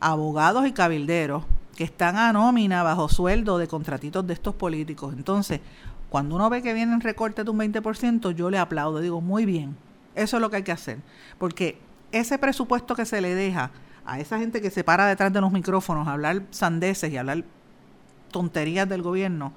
[0.00, 1.44] abogados y cabilderos
[1.76, 5.14] que están a nómina bajo sueldo de contratitos de estos políticos.
[5.16, 5.60] Entonces,
[6.08, 9.76] cuando uno ve que vienen recortes de un 20%, yo le aplaudo, digo, muy bien,
[10.14, 10.98] eso es lo que hay que hacer,
[11.38, 11.78] porque
[12.12, 13.70] ese presupuesto que se le deja
[14.06, 17.42] a esa gente que se para detrás de los micrófonos a hablar sandeces y hablar
[18.30, 19.52] tonterías del gobierno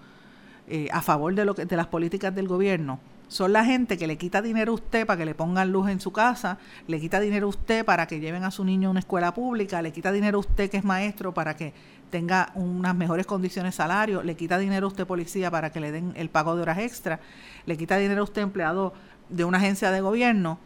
[0.67, 4.07] eh, a favor de, lo que, de las políticas del gobierno, son la gente que
[4.07, 6.57] le quita dinero a usted para que le pongan luz en su casa,
[6.88, 9.82] le quita dinero a usted para que lleven a su niño a una escuela pública,
[9.82, 11.73] le quita dinero a usted que es maestro para que
[12.09, 15.91] tenga unas mejores condiciones de salario, le quita dinero a usted policía para que le
[15.91, 17.19] den el pago de horas extra,
[17.65, 18.93] le quita dinero a usted empleado
[19.30, 20.59] de una agencia de gobierno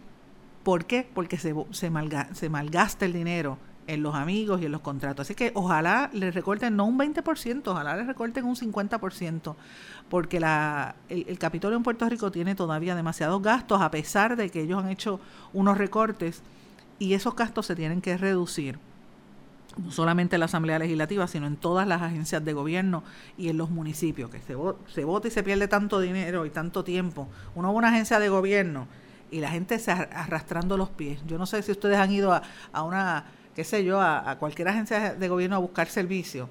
[0.63, 1.07] ¿Por qué?
[1.13, 3.57] Porque se, se, malgasta el dinero
[3.87, 5.27] en los amigos y en los contratos.
[5.27, 9.55] Así que ojalá le recorten no un 20%, ojalá le recorten un 50%,
[10.09, 14.49] porque la, el, el, Capitolio en Puerto Rico tiene todavía demasiados gastos, a pesar de
[14.49, 15.19] que ellos han hecho
[15.53, 16.41] unos recortes
[16.99, 18.77] y esos gastos se tienen que reducir.
[19.77, 23.03] No solamente en la Asamblea Legislativa, sino en todas las agencias de gobierno
[23.37, 24.55] y en los municipios, que se,
[24.93, 27.27] se vota y se pierde tanto dinero y tanto tiempo.
[27.55, 28.87] Uno va a una agencia de gobierno
[29.31, 31.21] y la gente se arrastrando los pies.
[31.25, 33.25] Yo no sé si ustedes han ido a, a una,
[33.55, 36.49] qué sé yo, a, cualquier agencia de gobierno a buscar servicio,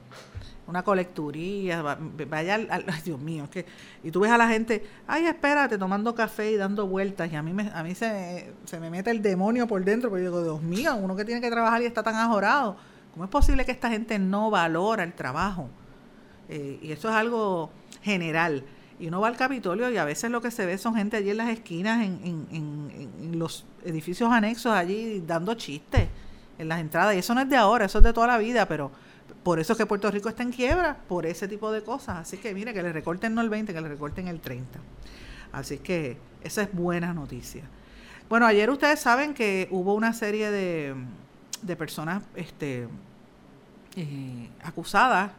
[0.67, 1.83] una colecturía,
[2.29, 3.67] vaya al, ay Dios mío, que
[4.05, 7.43] y tú ves a la gente, ay espérate, tomando café y dando vueltas y a
[7.43, 10.43] mí me, a mí se, se me mete el demonio por dentro, porque yo digo,
[10.43, 12.77] Dios mío, uno que tiene que trabajar y está tan ajorado,
[13.13, 15.69] ¿cómo es posible que esta gente no valora el trabajo?
[16.49, 17.71] Eh, y eso es algo
[18.03, 18.65] general.
[18.99, 21.31] Y uno va al Capitolio y a veces lo que se ve son gente allí
[21.31, 26.09] en las esquinas, en, en, en, los edificios anexos allí dando chistes
[26.61, 27.15] en las entradas.
[27.15, 28.91] Y eso no es de ahora, eso es de toda la vida, pero
[29.43, 32.19] por eso es que Puerto Rico está en quiebra, por ese tipo de cosas.
[32.19, 34.79] Así que mire, que le recorten no el 20, que le recorten el 30.
[35.53, 37.65] Así que esa es buena noticia.
[38.29, 40.95] Bueno, ayer ustedes saben que hubo una serie de,
[41.63, 42.87] de personas este,
[43.97, 45.33] eh, acusadas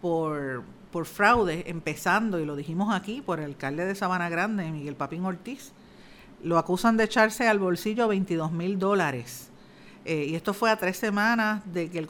[0.00, 4.96] por por fraude, empezando, y lo dijimos aquí, por el alcalde de Sabana Grande, Miguel
[4.96, 5.72] Papín Ortiz.
[6.42, 9.50] Lo acusan de echarse al bolsillo 22 mil dólares.
[10.10, 12.08] Eh, y esto fue a tres semanas de que el,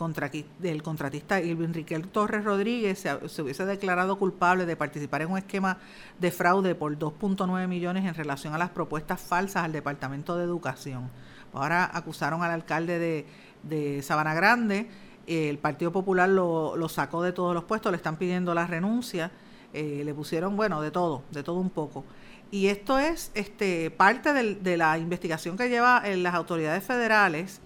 [0.60, 5.38] del contratista Irving Riquel Torres Rodríguez se, se, hubiese declarado culpable de participar en un
[5.38, 5.78] esquema
[6.20, 11.10] de fraude por 2.9 millones en relación a las propuestas falsas al Departamento de Educación.
[11.52, 13.26] Ahora acusaron al alcalde de,
[13.64, 14.88] de Sabana Grande
[15.26, 19.30] el Partido Popular lo, lo, sacó de todos los puestos, le están pidiendo la renuncia,
[19.74, 22.04] eh, le pusieron, bueno, de todo, de todo un poco.
[22.50, 27.60] Y esto es este, parte del, de la investigación que llevan eh, las autoridades federales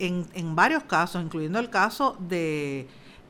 [0.00, 2.88] en, en, varios casos, incluyendo el caso de,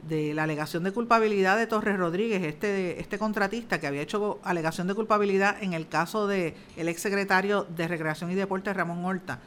[0.08, 4.86] de la alegación de culpabilidad de Torres Rodríguez, este, este contratista que había hecho alegación
[4.86, 9.40] de culpabilidad en el caso de el exsecretario de Recreación y Deportes Ramón Horta.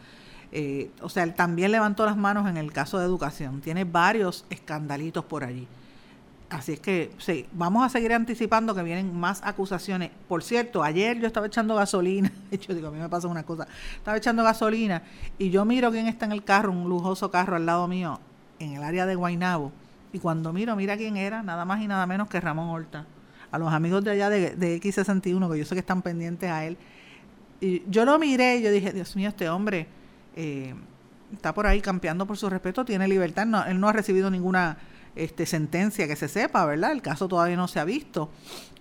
[0.52, 3.62] Eh, o sea, él también levantó las manos en el caso de educación.
[3.62, 5.68] Tiene varios escandalitos por allí.
[6.54, 10.12] Así es que sí, vamos a seguir anticipando que vienen más acusaciones.
[10.28, 13.68] Por cierto, ayer yo estaba echando gasolina, yo digo, a mí me pasa una cosa,
[13.98, 15.02] estaba echando gasolina
[15.40, 18.20] y yo miro quién está en el carro, un lujoso carro al lado mío,
[18.60, 19.72] en el área de Guainabo
[20.14, 23.08] y cuando miro, mira quién era, nada más y nada menos que Ramón Horta.
[23.52, 26.78] A los amigos de allá de, X61, que yo sé que están pendientes a él.
[27.62, 29.88] Y yo lo miré y yo dije, Dios mío, este hombre
[30.36, 30.76] eh,
[31.34, 33.48] está por ahí campeando por su respeto, tiene libertad.
[33.48, 34.78] No, él no ha recibido ninguna
[35.16, 36.92] este, sentencia que se sepa, ¿verdad?
[36.92, 38.30] El caso todavía no se ha visto.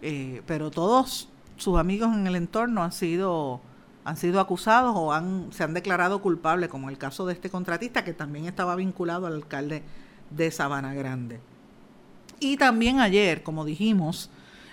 [0.01, 3.61] Eh, pero todos sus amigos en el entorno han sido
[4.05, 8.05] han sido acusados o han, se han declarado culpables, como el caso de este contratista
[8.05, 9.83] que también estaba vinculado al alcalde
[10.31, 11.41] de Sabana Grande.
[12.41, 14.29] Y también ayer, como dijimos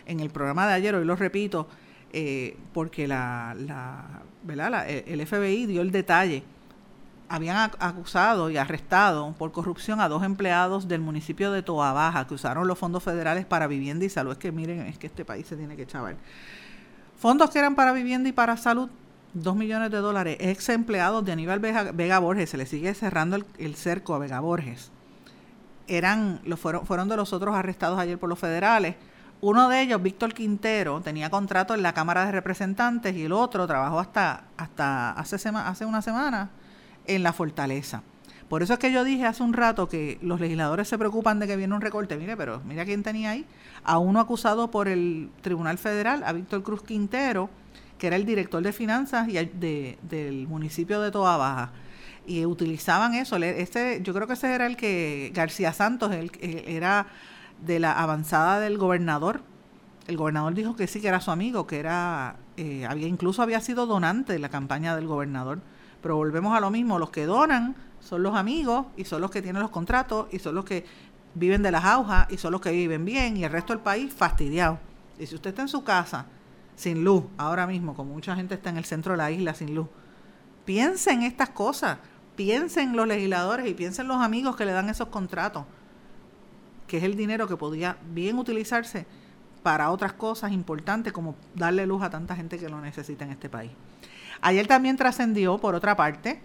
[0.07, 1.68] en el programa de ayer, hoy lo repito,
[2.12, 4.89] eh, porque la, la, ¿verdad?
[4.89, 6.43] el FBI dio el detalle,
[7.30, 12.34] habían acusado y arrestado por corrupción a dos empleados del municipio de Toa Baja que
[12.34, 14.32] usaron los fondos federales para vivienda y salud.
[14.32, 16.17] Es que miren, es que este país se tiene que chaval.
[17.17, 18.89] Fondos que eran para vivienda y para salud,
[19.34, 20.38] dos millones de dólares.
[20.39, 24.91] Ex empleados de Aníbal Vega, Borges, se le sigue cerrando el, cerco a Vega Borges
[25.88, 28.95] eran, lo fueron, fueron de los otros arrestados ayer por los federales.
[29.41, 33.65] Uno de ellos, Víctor Quintero, tenía contrato en la Cámara de Representantes y el otro
[33.65, 36.51] trabajó hasta, hasta hace, hace una semana
[37.16, 38.03] en la Fortaleza.
[38.47, 41.45] Por eso es que yo dije hace un rato que los legisladores se preocupan de
[41.47, 42.18] que viene un recorte.
[42.18, 43.45] Mire, pero mira quién tenía ahí.
[43.84, 47.49] A uno acusado por el Tribunal Federal, a Víctor Cruz Quintero,
[47.99, 51.72] que era el director de finanzas y del municipio de Toa Baja
[52.30, 53.38] y utilizaban eso.
[53.38, 57.07] Este, yo creo que ese era el que García Santos el, era
[57.66, 59.41] de la avanzada del gobernador.
[60.07, 63.60] El gobernador dijo que sí, que era su amigo, que era, eh, había incluso había
[63.62, 65.60] sido donante de la campaña del gobernador.
[66.01, 69.41] Pero volvemos a lo mismo, los que donan son los amigos y son los que
[69.41, 70.85] tienen los contratos y son los que
[71.33, 74.13] viven de las aujas y son los que viven bien y el resto del país
[74.13, 74.79] fastidiado.
[75.19, 76.25] Y si usted está en su casa
[76.75, 79.75] sin luz, ahora mismo, como mucha gente está en el centro de la isla sin
[79.75, 79.87] luz,
[80.65, 81.97] piense en estas cosas
[82.39, 85.65] piensen los legisladores y piensen los amigos que le dan esos contratos,
[86.87, 89.05] que es el dinero que podría bien utilizarse
[89.61, 93.49] para otras cosas importantes como darle luz a tanta gente que lo necesita en este
[93.49, 93.71] país.
[94.41, 96.41] Ayer también trascendió, por otra parte,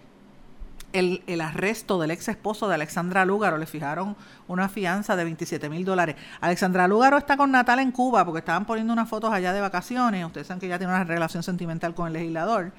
[0.92, 3.58] el, el, arresto del ex esposo de Alexandra Lúgaro.
[3.58, 4.16] Le fijaron
[4.46, 6.16] una fianza de 27 mil dólares.
[6.40, 10.24] Alexandra Lúgaro está con Natal en Cuba porque estaban poniendo unas fotos allá de vacaciones.
[10.24, 12.72] Ustedes saben que ya tiene una relación sentimental con el legislador.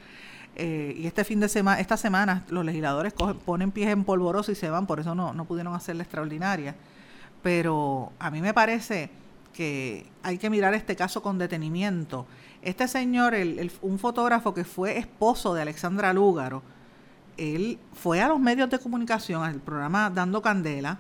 [0.56, 4.56] Eh, y este fin de semana, esta semana, los legisladores ponen pies en polvoroso y
[4.56, 6.76] se van, por eso no, no pudieron hacerla extraordinaria.
[7.44, 9.10] Pero a mí me parece
[9.54, 12.26] que hay que mirar este caso con detenimiento.
[12.66, 13.36] Este señor,
[13.84, 16.64] un fotógrafo que fue esposo de Alexandra Lúgaro,
[17.38, 20.98] él fue a los medios de comunicación, al programa Dando Candela,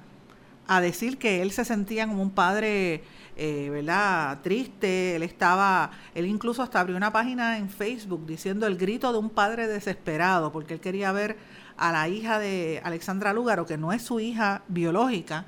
[0.67, 3.03] a decir que él se sentía como un padre
[3.35, 4.41] eh, ¿verdad?
[4.43, 9.17] Triste, él estaba, él incluso hasta abrió una página en Facebook diciendo el grito de
[9.17, 11.35] un padre desesperado, porque él quería ver
[11.77, 15.45] a la hija de Alexandra Lúgaro, que no es su hija biológica,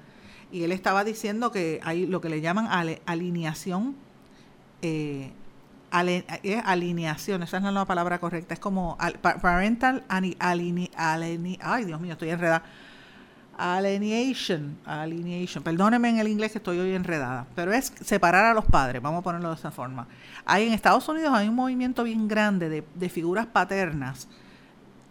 [0.52, 2.68] y él estaba diciendo que hay lo que le llaman
[3.06, 3.96] alineación,
[4.82, 5.32] eh,
[5.92, 8.98] alineación, esa es la palabra correcta, es como
[9.42, 12.64] parental ay Dios mío, estoy enredada
[13.58, 18.66] alineation, alineation, perdónenme en el inglés que estoy hoy enredada, pero es separar a los
[18.66, 20.08] padres, vamos a ponerlo de esa forma.
[20.46, 24.28] Hay en Estados Unidos hay un movimiento bien grande de, de figuras paternas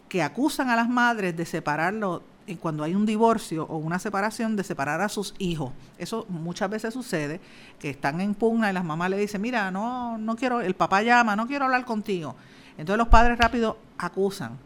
[0.08, 2.22] que acusan a las madres de separarlo
[2.54, 5.72] cuando hay un divorcio o una separación, de separar a sus hijos.
[5.98, 7.40] Eso muchas veces sucede,
[7.80, 11.02] que están en pugna y las mamás le dicen, mira, no, no quiero, el papá
[11.02, 12.36] llama, no quiero hablar contigo.
[12.78, 14.58] Entonces los padres rápido acusan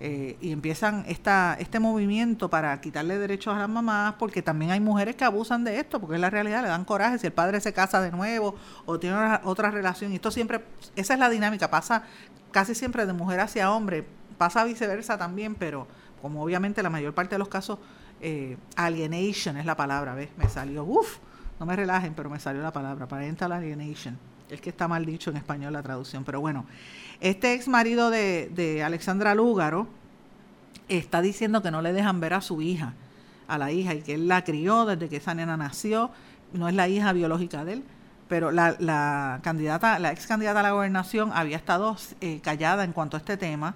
[0.00, 4.80] eh, y empiezan esta, este movimiento para quitarle derechos a las mamás, porque también hay
[4.80, 7.60] mujeres que abusan de esto, porque es la realidad, le dan coraje si el padre
[7.60, 8.54] se casa de nuevo
[8.86, 10.12] o tiene otra relación.
[10.12, 10.64] Y esto siempre,
[10.94, 12.04] esa es la dinámica, pasa
[12.52, 14.06] casi siempre de mujer hacia hombre,
[14.38, 15.88] pasa viceversa también, pero
[16.20, 17.78] como obviamente la mayor parte de los casos,
[18.20, 20.30] eh, alienation es la palabra, ¿ves?
[20.36, 21.18] Me salió, uff,
[21.60, 24.18] no me relajen, pero me salió la palabra, parental alienation.
[24.50, 26.64] Es que está mal dicho en español la traducción, pero bueno.
[27.20, 29.88] Este ex marido de, Alexandra Lúgaro
[30.88, 32.94] está diciendo que no le dejan ver a su hija,
[33.46, 36.10] a la hija, y que él la crió desde que esa nena nació,
[36.52, 37.84] no es la hija biológica de él,
[38.28, 42.92] pero la, la candidata, la ex candidata a la gobernación había estado eh, callada en
[42.92, 43.74] cuanto a este tema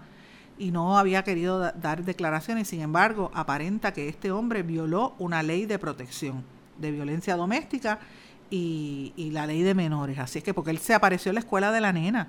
[0.59, 5.67] y no había querido dar declaraciones, sin embargo, aparenta que este hombre violó una ley
[5.67, 6.45] de protección
[6.79, 7.99] de violencia doméstica
[8.51, 10.19] y, y la ley de menores.
[10.19, 12.29] Así es que porque él se apareció en la escuela de la nena.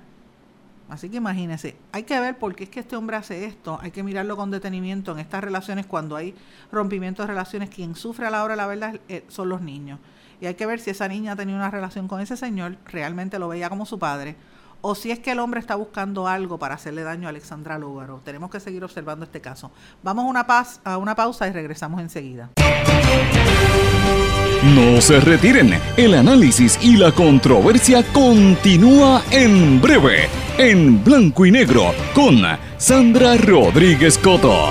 [0.88, 3.90] Así que imagínense, hay que ver por qué es que este hombre hace esto, hay
[3.90, 6.34] que mirarlo con detenimiento en estas relaciones cuando hay
[6.70, 9.98] rompimiento de relaciones, quien sufre a la hora de la verdad eh, son los niños.
[10.40, 13.48] Y hay que ver si esa niña tenía una relación con ese señor, realmente lo
[13.48, 14.36] veía como su padre,
[14.86, 18.20] o si es que el hombre está buscando algo para hacerle daño a Alexandra Lúgaro.
[18.22, 19.70] Tenemos que seguir observando este caso.
[20.02, 22.50] Vamos a una, paz, a una pausa y regresamos enseguida.
[24.74, 30.28] No se retiren, el análisis y la controversia continúa en breve,
[30.58, 32.42] en blanco y negro, con
[32.76, 34.68] Sandra Rodríguez Coto.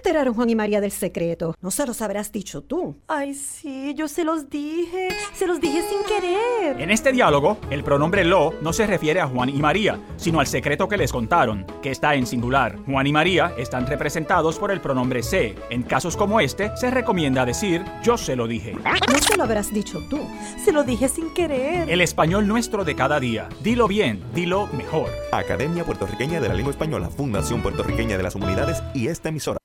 [0.00, 1.54] ¿Cómo se enteraron Juan y María del secreto?
[1.60, 2.96] No se los habrás dicho tú.
[3.06, 5.08] Ay, sí, yo se los dije.
[5.34, 6.80] Se los dije sin querer.
[6.80, 10.46] En este diálogo, el pronombre lo no se refiere a Juan y María, sino al
[10.46, 12.78] secreto que les contaron, que está en singular.
[12.86, 15.54] Juan y María están representados por el pronombre se.
[15.68, 18.72] En casos como este, se recomienda decir yo se lo dije.
[18.72, 20.18] No se lo habrás dicho tú.
[20.64, 21.90] Se lo dije sin querer.
[21.90, 23.50] El español nuestro de cada día.
[23.62, 25.10] Dilo bien, dilo mejor.
[25.30, 29.60] Academia Puertorriqueña de la Lengua Española, Fundación Puertorriqueña de las Humanidades y esta emisora.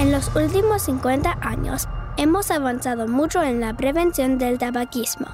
[0.00, 1.86] En los últimos 50 años
[2.16, 5.26] hemos avanzado mucho en la prevención del tabaquismo.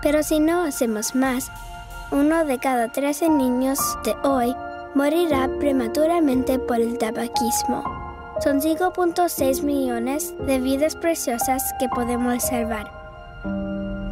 [0.00, 1.50] Pero si no hacemos más,
[2.10, 4.56] uno de cada 13 niños de hoy
[4.94, 7.84] morirá prematuramente por el tabaquismo.
[8.42, 12.90] Son 5.6 millones de vidas preciosas que podemos salvar.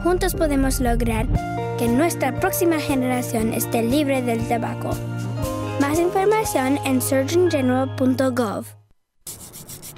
[0.02, 1.26] Juntos podemos lograr
[1.78, 4.90] que nuestra próxima generación esté libre del tabaco.
[5.80, 8.79] Más información en surgeongeneral.gov.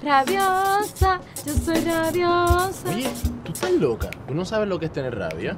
[0.03, 2.89] Rabiosa, yo soy rabiosa.
[2.89, 3.09] Oye,
[3.45, 4.11] tú estás loca.
[4.27, 5.57] ¿Tú no sabes lo que es tener rabia?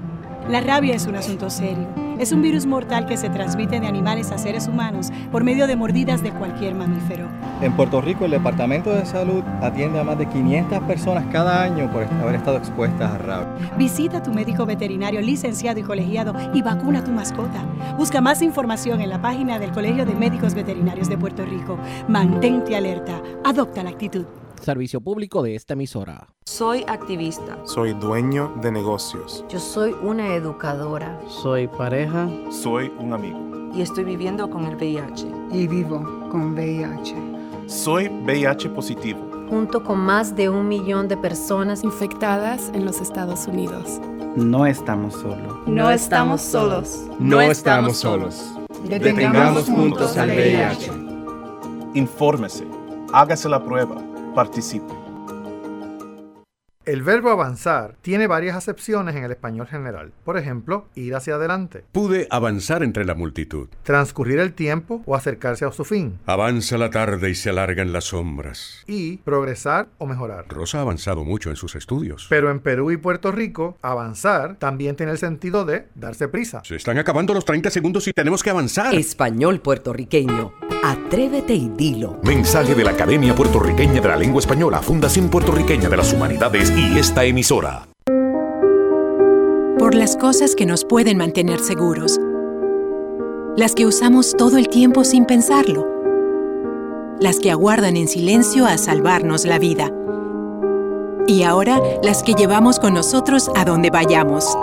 [0.49, 1.89] La rabia es un asunto serio.
[2.19, 5.75] Es un virus mortal que se transmite de animales a seres humanos por medio de
[5.75, 7.29] mordidas de cualquier mamífero.
[7.63, 11.91] En Puerto Rico, el Departamento de Salud atiende a más de 500 personas cada año
[11.91, 13.73] por haber estado expuestas a rabia.
[13.79, 17.65] Visita a tu médico veterinario licenciado y colegiado y vacuna a tu mascota.
[17.97, 21.79] Busca más información en la página del Colegio de Médicos Veterinarios de Puerto Rico.
[22.07, 23.21] Mantente alerta.
[23.45, 24.27] Adopta la actitud.
[24.65, 26.27] Servicio público de esta emisora.
[26.47, 27.59] Soy activista.
[27.67, 29.45] Soy dueño de negocios.
[29.51, 31.21] Yo soy una educadora.
[31.29, 32.31] Soy pareja.
[32.51, 33.39] Soy un amigo.
[33.75, 35.27] Y estoy viviendo con el VIH.
[35.53, 35.99] Y vivo
[36.31, 37.15] con VIH.
[37.67, 39.21] Soy VIH positivo.
[39.51, 44.01] Junto con más de un millón de personas infectadas en los Estados Unidos.
[44.35, 45.59] No estamos solos.
[45.67, 47.03] No estamos solos.
[47.19, 48.55] No estamos solos.
[48.83, 50.91] Detengamos juntos al VIH.
[51.93, 52.67] Infórmese.
[53.13, 54.14] Hágase la prueba.
[54.35, 55.04] participem.
[56.87, 60.13] El verbo avanzar tiene varias acepciones en el español general.
[60.23, 61.83] Por ejemplo, ir hacia adelante.
[61.93, 63.69] Pude avanzar entre la multitud.
[63.85, 66.19] Transcurrir el tiempo o acercarse a su fin.
[66.27, 68.85] Avanza la tarde y se alargan las sombras.
[68.87, 70.45] Y progresar o mejorar.
[70.51, 72.27] Rosa ha avanzado mucho en sus estudios.
[72.29, 76.61] Pero en Perú y Puerto Rico, avanzar también tiene el sentido de darse prisa.
[76.65, 78.95] Se están acabando los 30 segundos y tenemos que avanzar.
[78.95, 80.53] Español puertorriqueño.
[80.85, 82.21] Atrévete y dilo.
[82.23, 86.99] Mensaje de la Academia Puertorriqueña de la Lengua Española, Fundación Puertorriqueña de las Humanidades y
[86.99, 87.89] esta emisora.
[89.79, 92.19] Por las cosas que nos pueden mantener seguros.
[93.57, 95.87] Las que usamos todo el tiempo sin pensarlo.
[97.21, 99.93] Las que aguardan en silencio a salvarnos la vida.
[101.27, 104.57] Y ahora las que llevamos con nosotros a donde vayamos.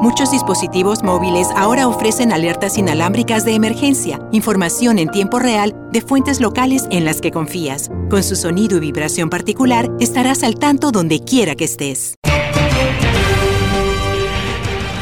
[0.00, 6.40] Muchos dispositivos móviles ahora ofrecen alertas inalámbricas de emergencia, información en tiempo real de fuentes
[6.40, 7.90] locales en las que confías.
[8.08, 12.14] Con su sonido y vibración particular, estarás al tanto donde quiera que estés.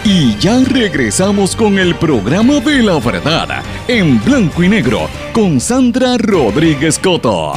[0.03, 6.17] Y ya regresamos con el programa de la verdad, en blanco y negro, con Sandra
[6.17, 7.53] Rodríguez Coto.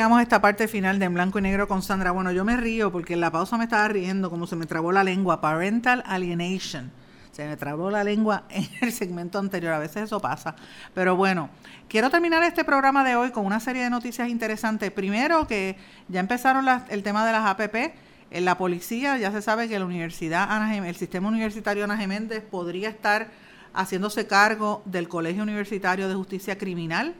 [0.00, 2.10] Llegamos esta parte final de En Blanco y Negro con Sandra.
[2.10, 4.92] Bueno, yo me río porque en la pausa me estaba riendo como se me trabó
[4.92, 5.42] la lengua.
[5.42, 6.90] Parental alienation.
[7.32, 9.74] Se me trabó la lengua en el segmento anterior.
[9.74, 10.56] A veces eso pasa.
[10.94, 11.50] Pero bueno,
[11.86, 14.90] quiero terminar este programa de hoy con una serie de noticias interesantes.
[14.90, 15.76] Primero que
[16.08, 17.92] ya empezaron las, el tema de las APP.
[18.30, 22.42] En la policía ya se sabe que la universidad Ana, el sistema universitario Ana Geméndez
[22.42, 23.28] podría estar
[23.74, 27.14] haciéndose cargo del Colegio Universitario de Justicia Criminal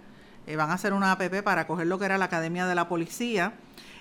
[0.51, 2.89] eh, van a hacer una APP para coger lo que era la Academia de la
[2.89, 3.53] Policía.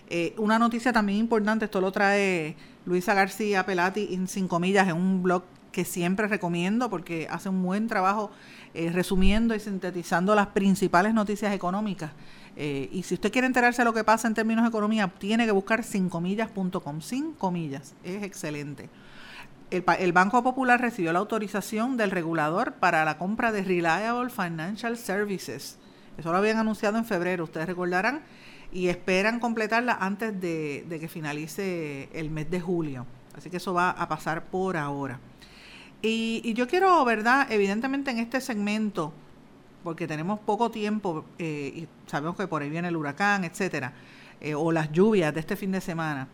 [0.09, 4.95] Eh, una noticia también importante, esto lo trae Luisa García Pelati en sin comillas, en
[4.95, 8.31] un blog que siempre recomiendo porque hace un buen trabajo
[8.73, 12.11] eh, resumiendo y sintetizando las principales noticias económicas.
[12.57, 15.51] y si usted quiere enterarse de lo que pasa en términos de economía, tiene que
[15.51, 18.89] buscar sincomillas.com, sin comillas, es excelente.
[19.69, 24.97] el, el, Banco Popular recibió la autorización del regulador para la compra de Reliable Financial
[24.97, 25.77] Services.
[26.19, 28.21] Eso lo habían anunciado en febrero, ustedes recordarán,
[28.71, 33.05] y esperan completarla antes de, que finalice el mes de julio.
[33.37, 35.19] Así que eso va a pasar por ahora.
[36.01, 37.47] Y, y, yo quiero, ¿verdad?
[37.49, 39.13] Evidentemente en este segmento,
[39.83, 43.93] porque tenemos poco tiempo eh, y sabemos que por ahí viene el huracán, etcétera,
[44.41, 46.27] eh, o las lluvias de este fin de semana.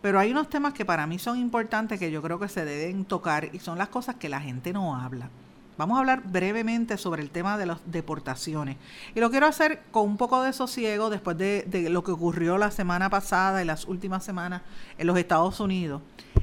[0.00, 3.04] Pero hay unos temas que para mí son importantes que yo creo que se deben
[3.04, 5.30] tocar y son las cosas que la gente no habla.
[5.78, 8.76] Vamos a hablar brevemente sobre el tema de las deportaciones.
[9.14, 12.70] Y lo quiero hacer con un poco de sosiego después de, lo que ocurrió la
[12.70, 14.62] semana pasada y las últimas semanas
[14.98, 16.02] en los Estados Unidos.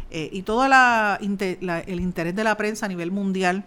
[0.10, 3.64] Eh, y todo la, el interés de la prensa a nivel mundial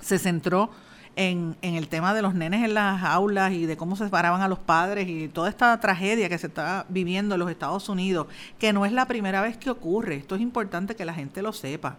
[0.00, 0.70] se centró
[1.14, 4.40] en, en, el tema de los nenes en las aulas y de cómo se separaban
[4.40, 8.26] a los padres y toda esta tragedia que se está viviendo en los Estados Unidos,
[8.58, 10.16] que no es la primera vez que ocurre.
[10.16, 11.98] Esto es importante que la gente lo sepa.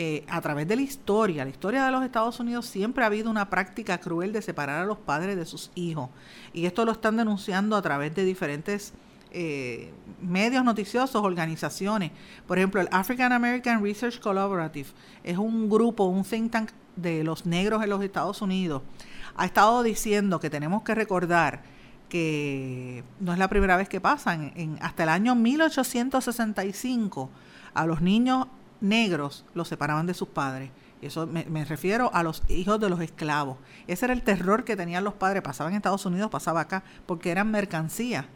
[0.00, 3.28] Eh, a través de la historia, la historia de los Estados Unidos siempre ha habido
[3.28, 6.08] una práctica cruel de separar a los padres de sus hijos.
[6.52, 8.94] Y esto lo están denunciando a través de diferentes
[9.32, 9.92] eh,
[10.22, 12.12] medios noticiosos, organizaciones.
[12.46, 14.88] Por ejemplo, el African American Research Collaborative
[15.24, 18.82] es un grupo, un think tank de los negros en los Estados Unidos.
[19.34, 21.64] Ha estado diciendo que tenemos que recordar
[22.08, 24.52] que no es la primera vez que pasan.
[24.54, 27.30] En, hasta el año 1865
[27.74, 28.46] a los niños
[28.80, 30.70] negros los separaban de sus padres.
[31.00, 33.56] Eso me, refiero a los hijos de los esclavos.
[33.86, 35.42] Ese era el terror que tenían los padres.
[35.42, 38.26] Pasaba en Estados Unidos, pasaba acá, porque eran mercancías.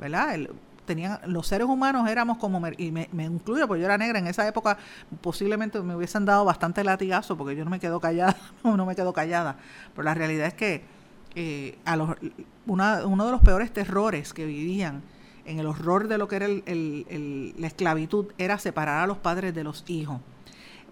[0.00, 0.34] ¿verdad?
[0.34, 0.50] El,
[0.86, 4.26] tenían, los seres humanos éramos como, y me, me, incluyo, porque yo era negra, en
[4.26, 4.78] esa época
[5.20, 9.12] posiblemente me hubiesen dado bastante latigazo, porque yo no me quedo callada, no me quedo
[9.12, 9.56] callada,
[9.94, 10.84] pero la realidad es que
[11.34, 12.10] eh, a los,
[12.66, 15.02] una, uno de los peores terrores que vivían
[15.46, 19.54] en el horror de lo que era el, la esclavitud era separar a los padres
[19.54, 20.20] de los hijos.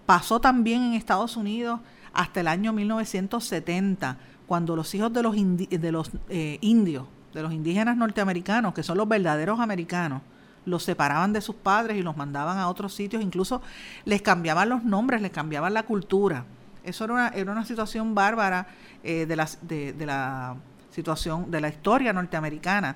[0.05, 1.79] Pasó también en Estados Unidos
[2.13, 7.51] hasta el año 1970, cuando los hijos de los, de los eh, indios de los
[7.51, 10.21] indígenas norteamericanos, que son los verdaderos americanos,
[10.65, 13.61] los separaban de sus padres y los mandaban a otros sitios, incluso
[14.05, 16.45] les cambiaban los nombres, les cambiaban la cultura.
[16.83, 18.67] Eso era una, situación bárbara
[19.03, 20.55] eh, de, de la
[20.91, 22.95] situación, de la historia norteamericana.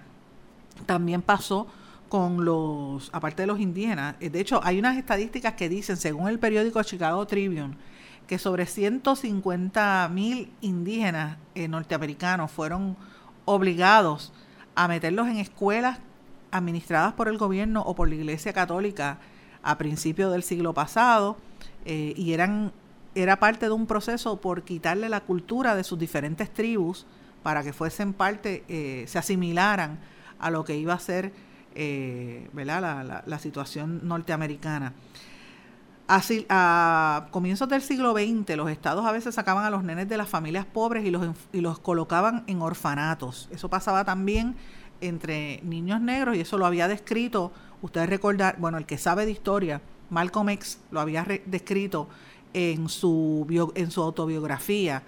[0.85, 1.67] También pasó
[2.09, 6.27] con los, aparte de los indígenas, eh, de hecho hay unas estadísticas que dicen, según
[6.27, 7.77] el periódico Chicago Tribune,
[8.27, 12.97] que sobre 150 mil indígenas eh, norteamericanos fueron
[13.45, 14.33] obligados
[14.75, 15.99] a meterlos en escuelas
[16.51, 19.19] administradas por el gobierno o por la Iglesia Católica
[19.61, 21.37] a principios del siglo pasado
[21.85, 22.73] eh, y eran
[23.15, 27.07] era parte de un proceso por quitarle la cultura de sus diferentes tribus
[27.41, 28.63] para que fuesen parte,
[29.07, 29.97] se asimilaran
[30.39, 31.31] a lo que iba a ser
[31.75, 32.81] eh, ¿verdad?
[32.81, 34.93] La, la, la situación norteamericana.
[36.07, 40.17] Así, a comienzos del siglo XX, los estados a veces sacaban a los nenes de
[40.17, 43.47] las familias pobres y los, y los colocaban en orfanatos.
[43.51, 44.55] Eso pasaba también
[45.01, 47.51] entre niños negros y eso lo había descrito,
[47.83, 52.09] ustedes recordar, bueno, el que sabe de historia, Malcolm X lo había descrito
[52.53, 55.03] en su, bio, en su autobiografía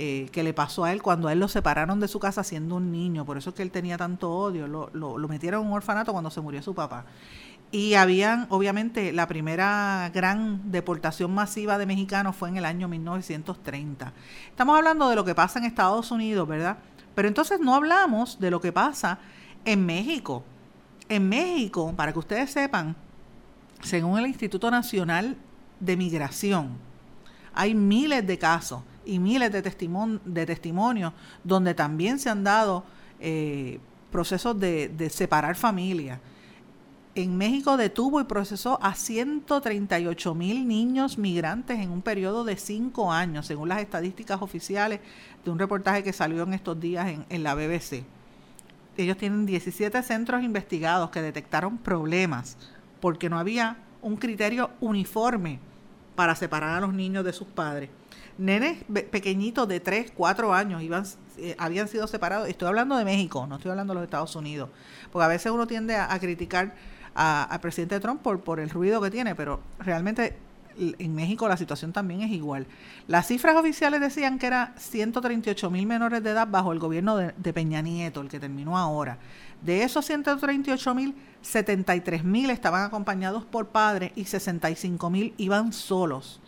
[0.00, 2.76] eh, que le pasó a él cuando a él lo separaron de su casa siendo
[2.76, 5.66] un niño, por eso es que él tenía tanto odio, lo, lo, lo metieron en
[5.66, 7.04] un orfanato cuando se murió su papá.
[7.72, 14.12] Y habían, obviamente, la primera gran deportación masiva de mexicanos fue en el año 1930.
[14.50, 16.78] Estamos hablando de lo que pasa en Estados Unidos, ¿verdad?
[17.16, 19.18] Pero entonces no hablamos de lo que pasa
[19.64, 20.44] en México.
[21.08, 22.94] En México, para que ustedes sepan,
[23.82, 25.36] según el Instituto Nacional
[25.80, 26.78] de Migración,
[27.52, 32.84] hay miles de casos y miles de, de testimonios donde también se han dado
[33.18, 33.80] eh,
[34.12, 36.20] procesos de, de separar familias
[37.22, 43.12] en México detuvo y procesó a 138 mil niños migrantes en un periodo de cinco
[43.12, 45.00] años, según las estadísticas oficiales
[45.44, 48.04] de un reportaje que salió en estos días en, en la BBC.
[48.96, 52.56] Ellos tienen 17 centros investigados que detectaron problemas
[53.00, 55.60] porque no había un criterio uniforme
[56.14, 57.90] para separar a los niños de sus padres.
[58.38, 61.04] Nenes pequeñitos de 3, 4 años iban,
[61.36, 62.48] eh, habían sido separados.
[62.48, 64.70] Estoy hablando de México, no estoy hablando de los Estados Unidos.
[65.12, 66.74] Porque a veces uno tiende a, a criticar
[67.14, 70.36] al presidente Trump por, por el ruido que tiene, pero realmente
[70.78, 72.66] en México la situación también es igual.
[73.06, 77.32] Las cifras oficiales decían que era 138 mil menores de edad bajo el gobierno de,
[77.36, 79.18] de, Peña Nieto, el que terminó ahora.
[79.62, 86.40] De esos 138 mil, 73 mil estaban acompañados por padres y 65 mil iban solos,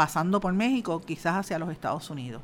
[0.00, 2.40] pasando por México, quizás hacia los Estados Unidos.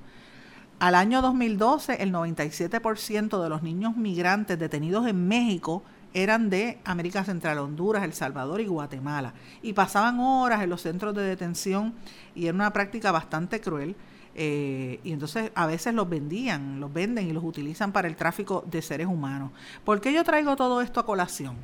[0.78, 5.82] Al año 2012, el 97% de los niños migrantes detenidos en México
[6.12, 9.32] eran de América Central, Honduras, El Salvador y Guatemala.
[9.62, 11.94] Y pasaban horas en los centros de detención
[12.34, 13.96] y era una práctica bastante cruel.
[14.34, 18.66] Eh, y entonces a veces los vendían, los venden y los utilizan para el tráfico
[18.70, 19.50] de seres humanos.
[19.82, 21.56] ¿Por qué yo traigo todo esto a colación?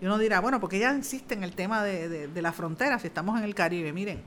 [0.00, 3.06] Y uno dirá, bueno, porque ella insiste en el tema de, de la frontera, si
[3.06, 3.92] estamos en el Caribe.
[3.92, 4.20] Miren,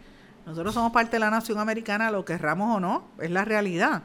[0.45, 4.03] nosotros somos parte de la nación americana, lo querramos o no, es la realidad.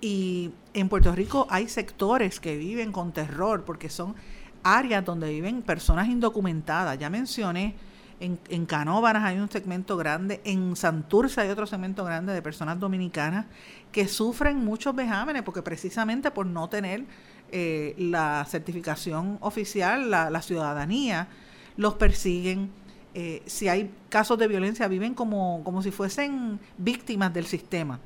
[0.00, 4.14] Y en Puerto Rico hay sectores que viven con terror porque son
[4.62, 6.98] áreas donde viven personas indocumentadas.
[6.98, 7.74] Ya mencioné,
[8.20, 12.78] en, en Canóvanas hay un segmento grande, en Santurce hay otro segmento grande de personas
[12.78, 13.46] dominicanas
[13.92, 17.04] que sufren muchos vejámenes porque precisamente por no tener
[17.50, 21.28] eh, la certificación oficial, la, la ciudadanía,
[21.76, 22.70] los persiguen.
[23.14, 27.98] Eh, si hay casos de violencia, viven como, como si fuesen víctimas del sistema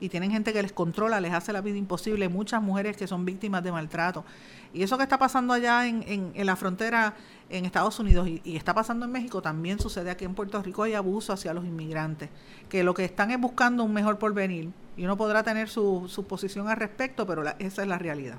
[0.00, 3.24] y tienen gente que les controla, les hace la vida imposible, muchas mujeres que son
[3.24, 4.24] víctimas de maltrato.
[4.72, 6.04] Y eso que está pasando allá en,
[6.34, 7.14] en, la frontera
[7.48, 10.94] en Estados Unidos y, está pasando en México, también sucede aquí en Puerto Rico, hay
[10.94, 12.28] abuso hacia los inmigrantes,
[12.68, 16.26] que lo que están es buscando un mejor porvenir y uno podrá tener su, su
[16.26, 18.38] posición al respecto, pero esa es la realidad.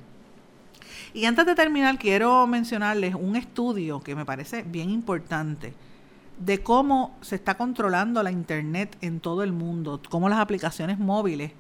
[1.13, 5.74] Y antes de terminar, quiero mencionarles un estudio que me parece bien importante
[6.39, 11.51] de cómo se está controlando la Internet en todo el mundo, cómo las aplicaciones móviles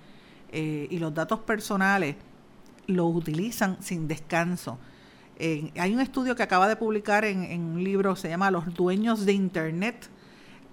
[0.51, 2.15] eh, y los datos personales
[2.87, 4.79] lo utilizan sin descanso.
[5.39, 9.25] hay un estudio que acaba de publicar en, en, un libro, se llama Los dueños
[9.25, 10.09] de Internet.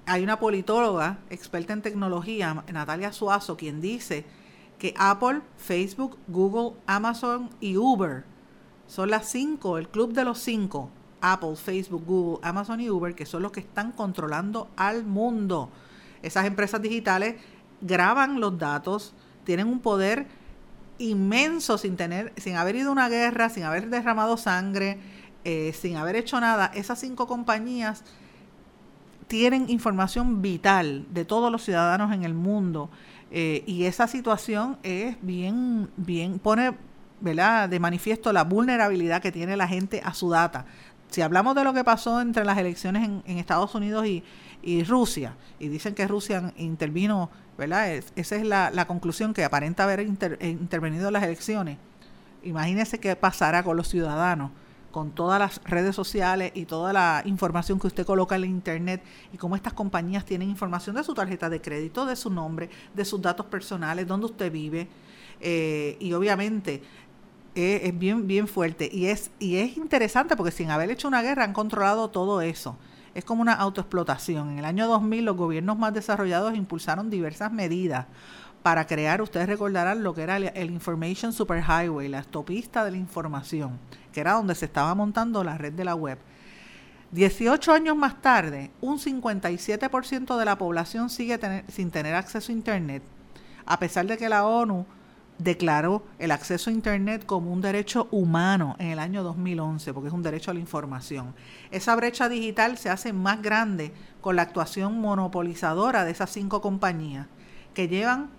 [0.07, 4.25] Hay una politóloga experta en tecnología, Natalia Suazo, quien dice
[4.79, 8.25] que Apple, Facebook, Google, Amazon y Uber
[8.87, 10.91] son las cinco, el club de los cinco
[11.21, 15.71] Apple, Facebook, Google, Amazon y Uber, que son los que están controlando al mundo.
[16.23, 17.37] Esas empresas digitales
[17.81, 19.15] graban los datos,
[19.45, 20.27] tienen un poder
[20.99, 24.99] inmenso sin tener, sin haber ido a una guerra, sin haber derramado sangre,
[25.45, 26.71] eh, sin haber hecho nada.
[26.75, 28.03] Esas cinco compañías
[29.29, 32.91] tienen información vital de todos los ciudadanos en el mundo
[33.31, 36.75] eh, y esa situación es bien, bien pone
[37.21, 37.69] ¿verdad?
[37.69, 40.67] de manifiesto la vulnerabilidad que tiene la gente a su data
[41.11, 45.69] si hablamos de lo que pasó entre las elecciones en, Estados Unidos y, Rusia, y
[45.69, 47.91] dicen que Rusia intervino, ¿verdad?
[48.17, 51.79] esa es la, conclusión que aparenta haber eh, intervenido en las elecciones.
[52.43, 54.51] Imagínese qué pasará con los ciudadanos,
[54.91, 59.03] con todas las redes sociales y toda la información que usted coloca en la internet
[59.33, 63.05] y cómo estas compañías tienen información de su tarjeta de crédito, de su nombre, de
[63.05, 64.89] sus datos personales, dónde usted vive.
[65.39, 66.83] Eh, y obviamente
[67.57, 68.89] es, bien, bien fuerte.
[68.93, 72.77] Y es, y es interesante porque sin haber hecho una guerra han controlado todo eso.
[73.15, 74.51] Es como una autoexplotación.
[74.51, 78.07] En el año 2000 los gobiernos más desarrollados impulsaron diversas medidas
[78.67, 83.79] para crear, ustedes recordarán lo que era el, Information Superhighway, la autopista de la información,
[84.13, 86.19] que era donde se estaba montando la red de la web.
[87.13, 91.39] 18 años más tarde, un 57% de la población sigue
[91.69, 93.05] sin tener acceso a Internet,
[93.65, 94.85] a pesar de que la ONU
[95.39, 100.15] declaró el acceso a Internet como un derecho humano en el año 2011, porque es
[100.15, 101.35] un derecho a la información.
[101.71, 107.27] Esa brecha digital se hace más grande con la actuación monopolizadora de esas cinco compañías
[107.75, 108.31] que llevan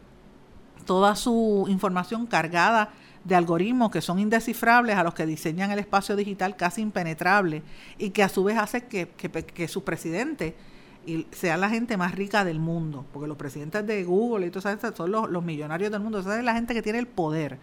[0.85, 2.89] toda su información cargada
[3.23, 7.61] de algoritmos que son indescifrables a los que diseñan el espacio digital casi impenetrable
[7.97, 10.55] y que a su vez hace que, que, que su presidente
[11.07, 14.77] y sea la gente más rica del mundo, porque los presidentes de Google y todas
[14.77, 17.59] esas son los, millonarios del mundo, esa es la gente que tiene el poder.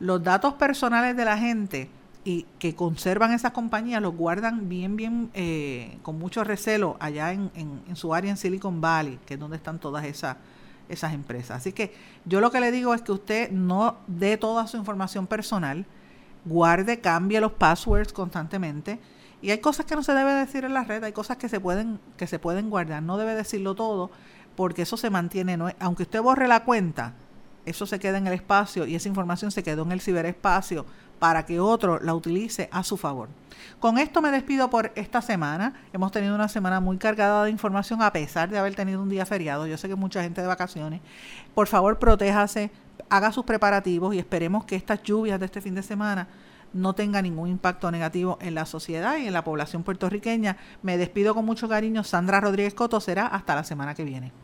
[0.00, 1.88] Los datos personales de la gente
[2.24, 7.52] y que conservan esas compañías los guardan bien, bien, eh, con mucho recelo allá en,
[7.54, 10.36] en, su área en Silicon Valley, que es donde están todas esas,
[10.88, 11.58] esas empresas.
[11.58, 11.94] Así que
[12.24, 15.86] yo lo que le digo es que usted no dé toda su información personal,
[16.44, 18.98] guarde, cambie los passwords constantemente
[19.44, 21.60] y hay cosas que no se debe decir en la red, hay cosas que se
[21.60, 23.02] pueden, que se pueden guardar.
[23.02, 24.10] No debe decirlo todo,
[24.56, 27.12] porque eso se mantiene, no, aunque usted borre la cuenta,
[27.66, 30.86] eso se queda en el espacio y esa información se quedó en el ciberespacio
[31.18, 33.28] para que otro la utilice a su favor.
[33.80, 35.74] Con esto me despido por esta semana.
[35.92, 39.26] Hemos tenido una semana muy cargada de información a pesar de haber tenido un día
[39.26, 39.66] feriado.
[39.66, 41.02] Yo sé que mucha gente de vacaciones.
[41.54, 42.70] Por favor, protéjase,
[43.10, 46.28] haga sus preparativos y esperemos que estas lluvias de este fin de semana
[46.74, 50.58] no tenga ningún impacto negativo en la sociedad y en la población puertorriqueña.
[50.82, 52.04] Me despido con mucho cariño.
[52.04, 54.43] Sandra Rodríguez Coto será hasta la semana que viene.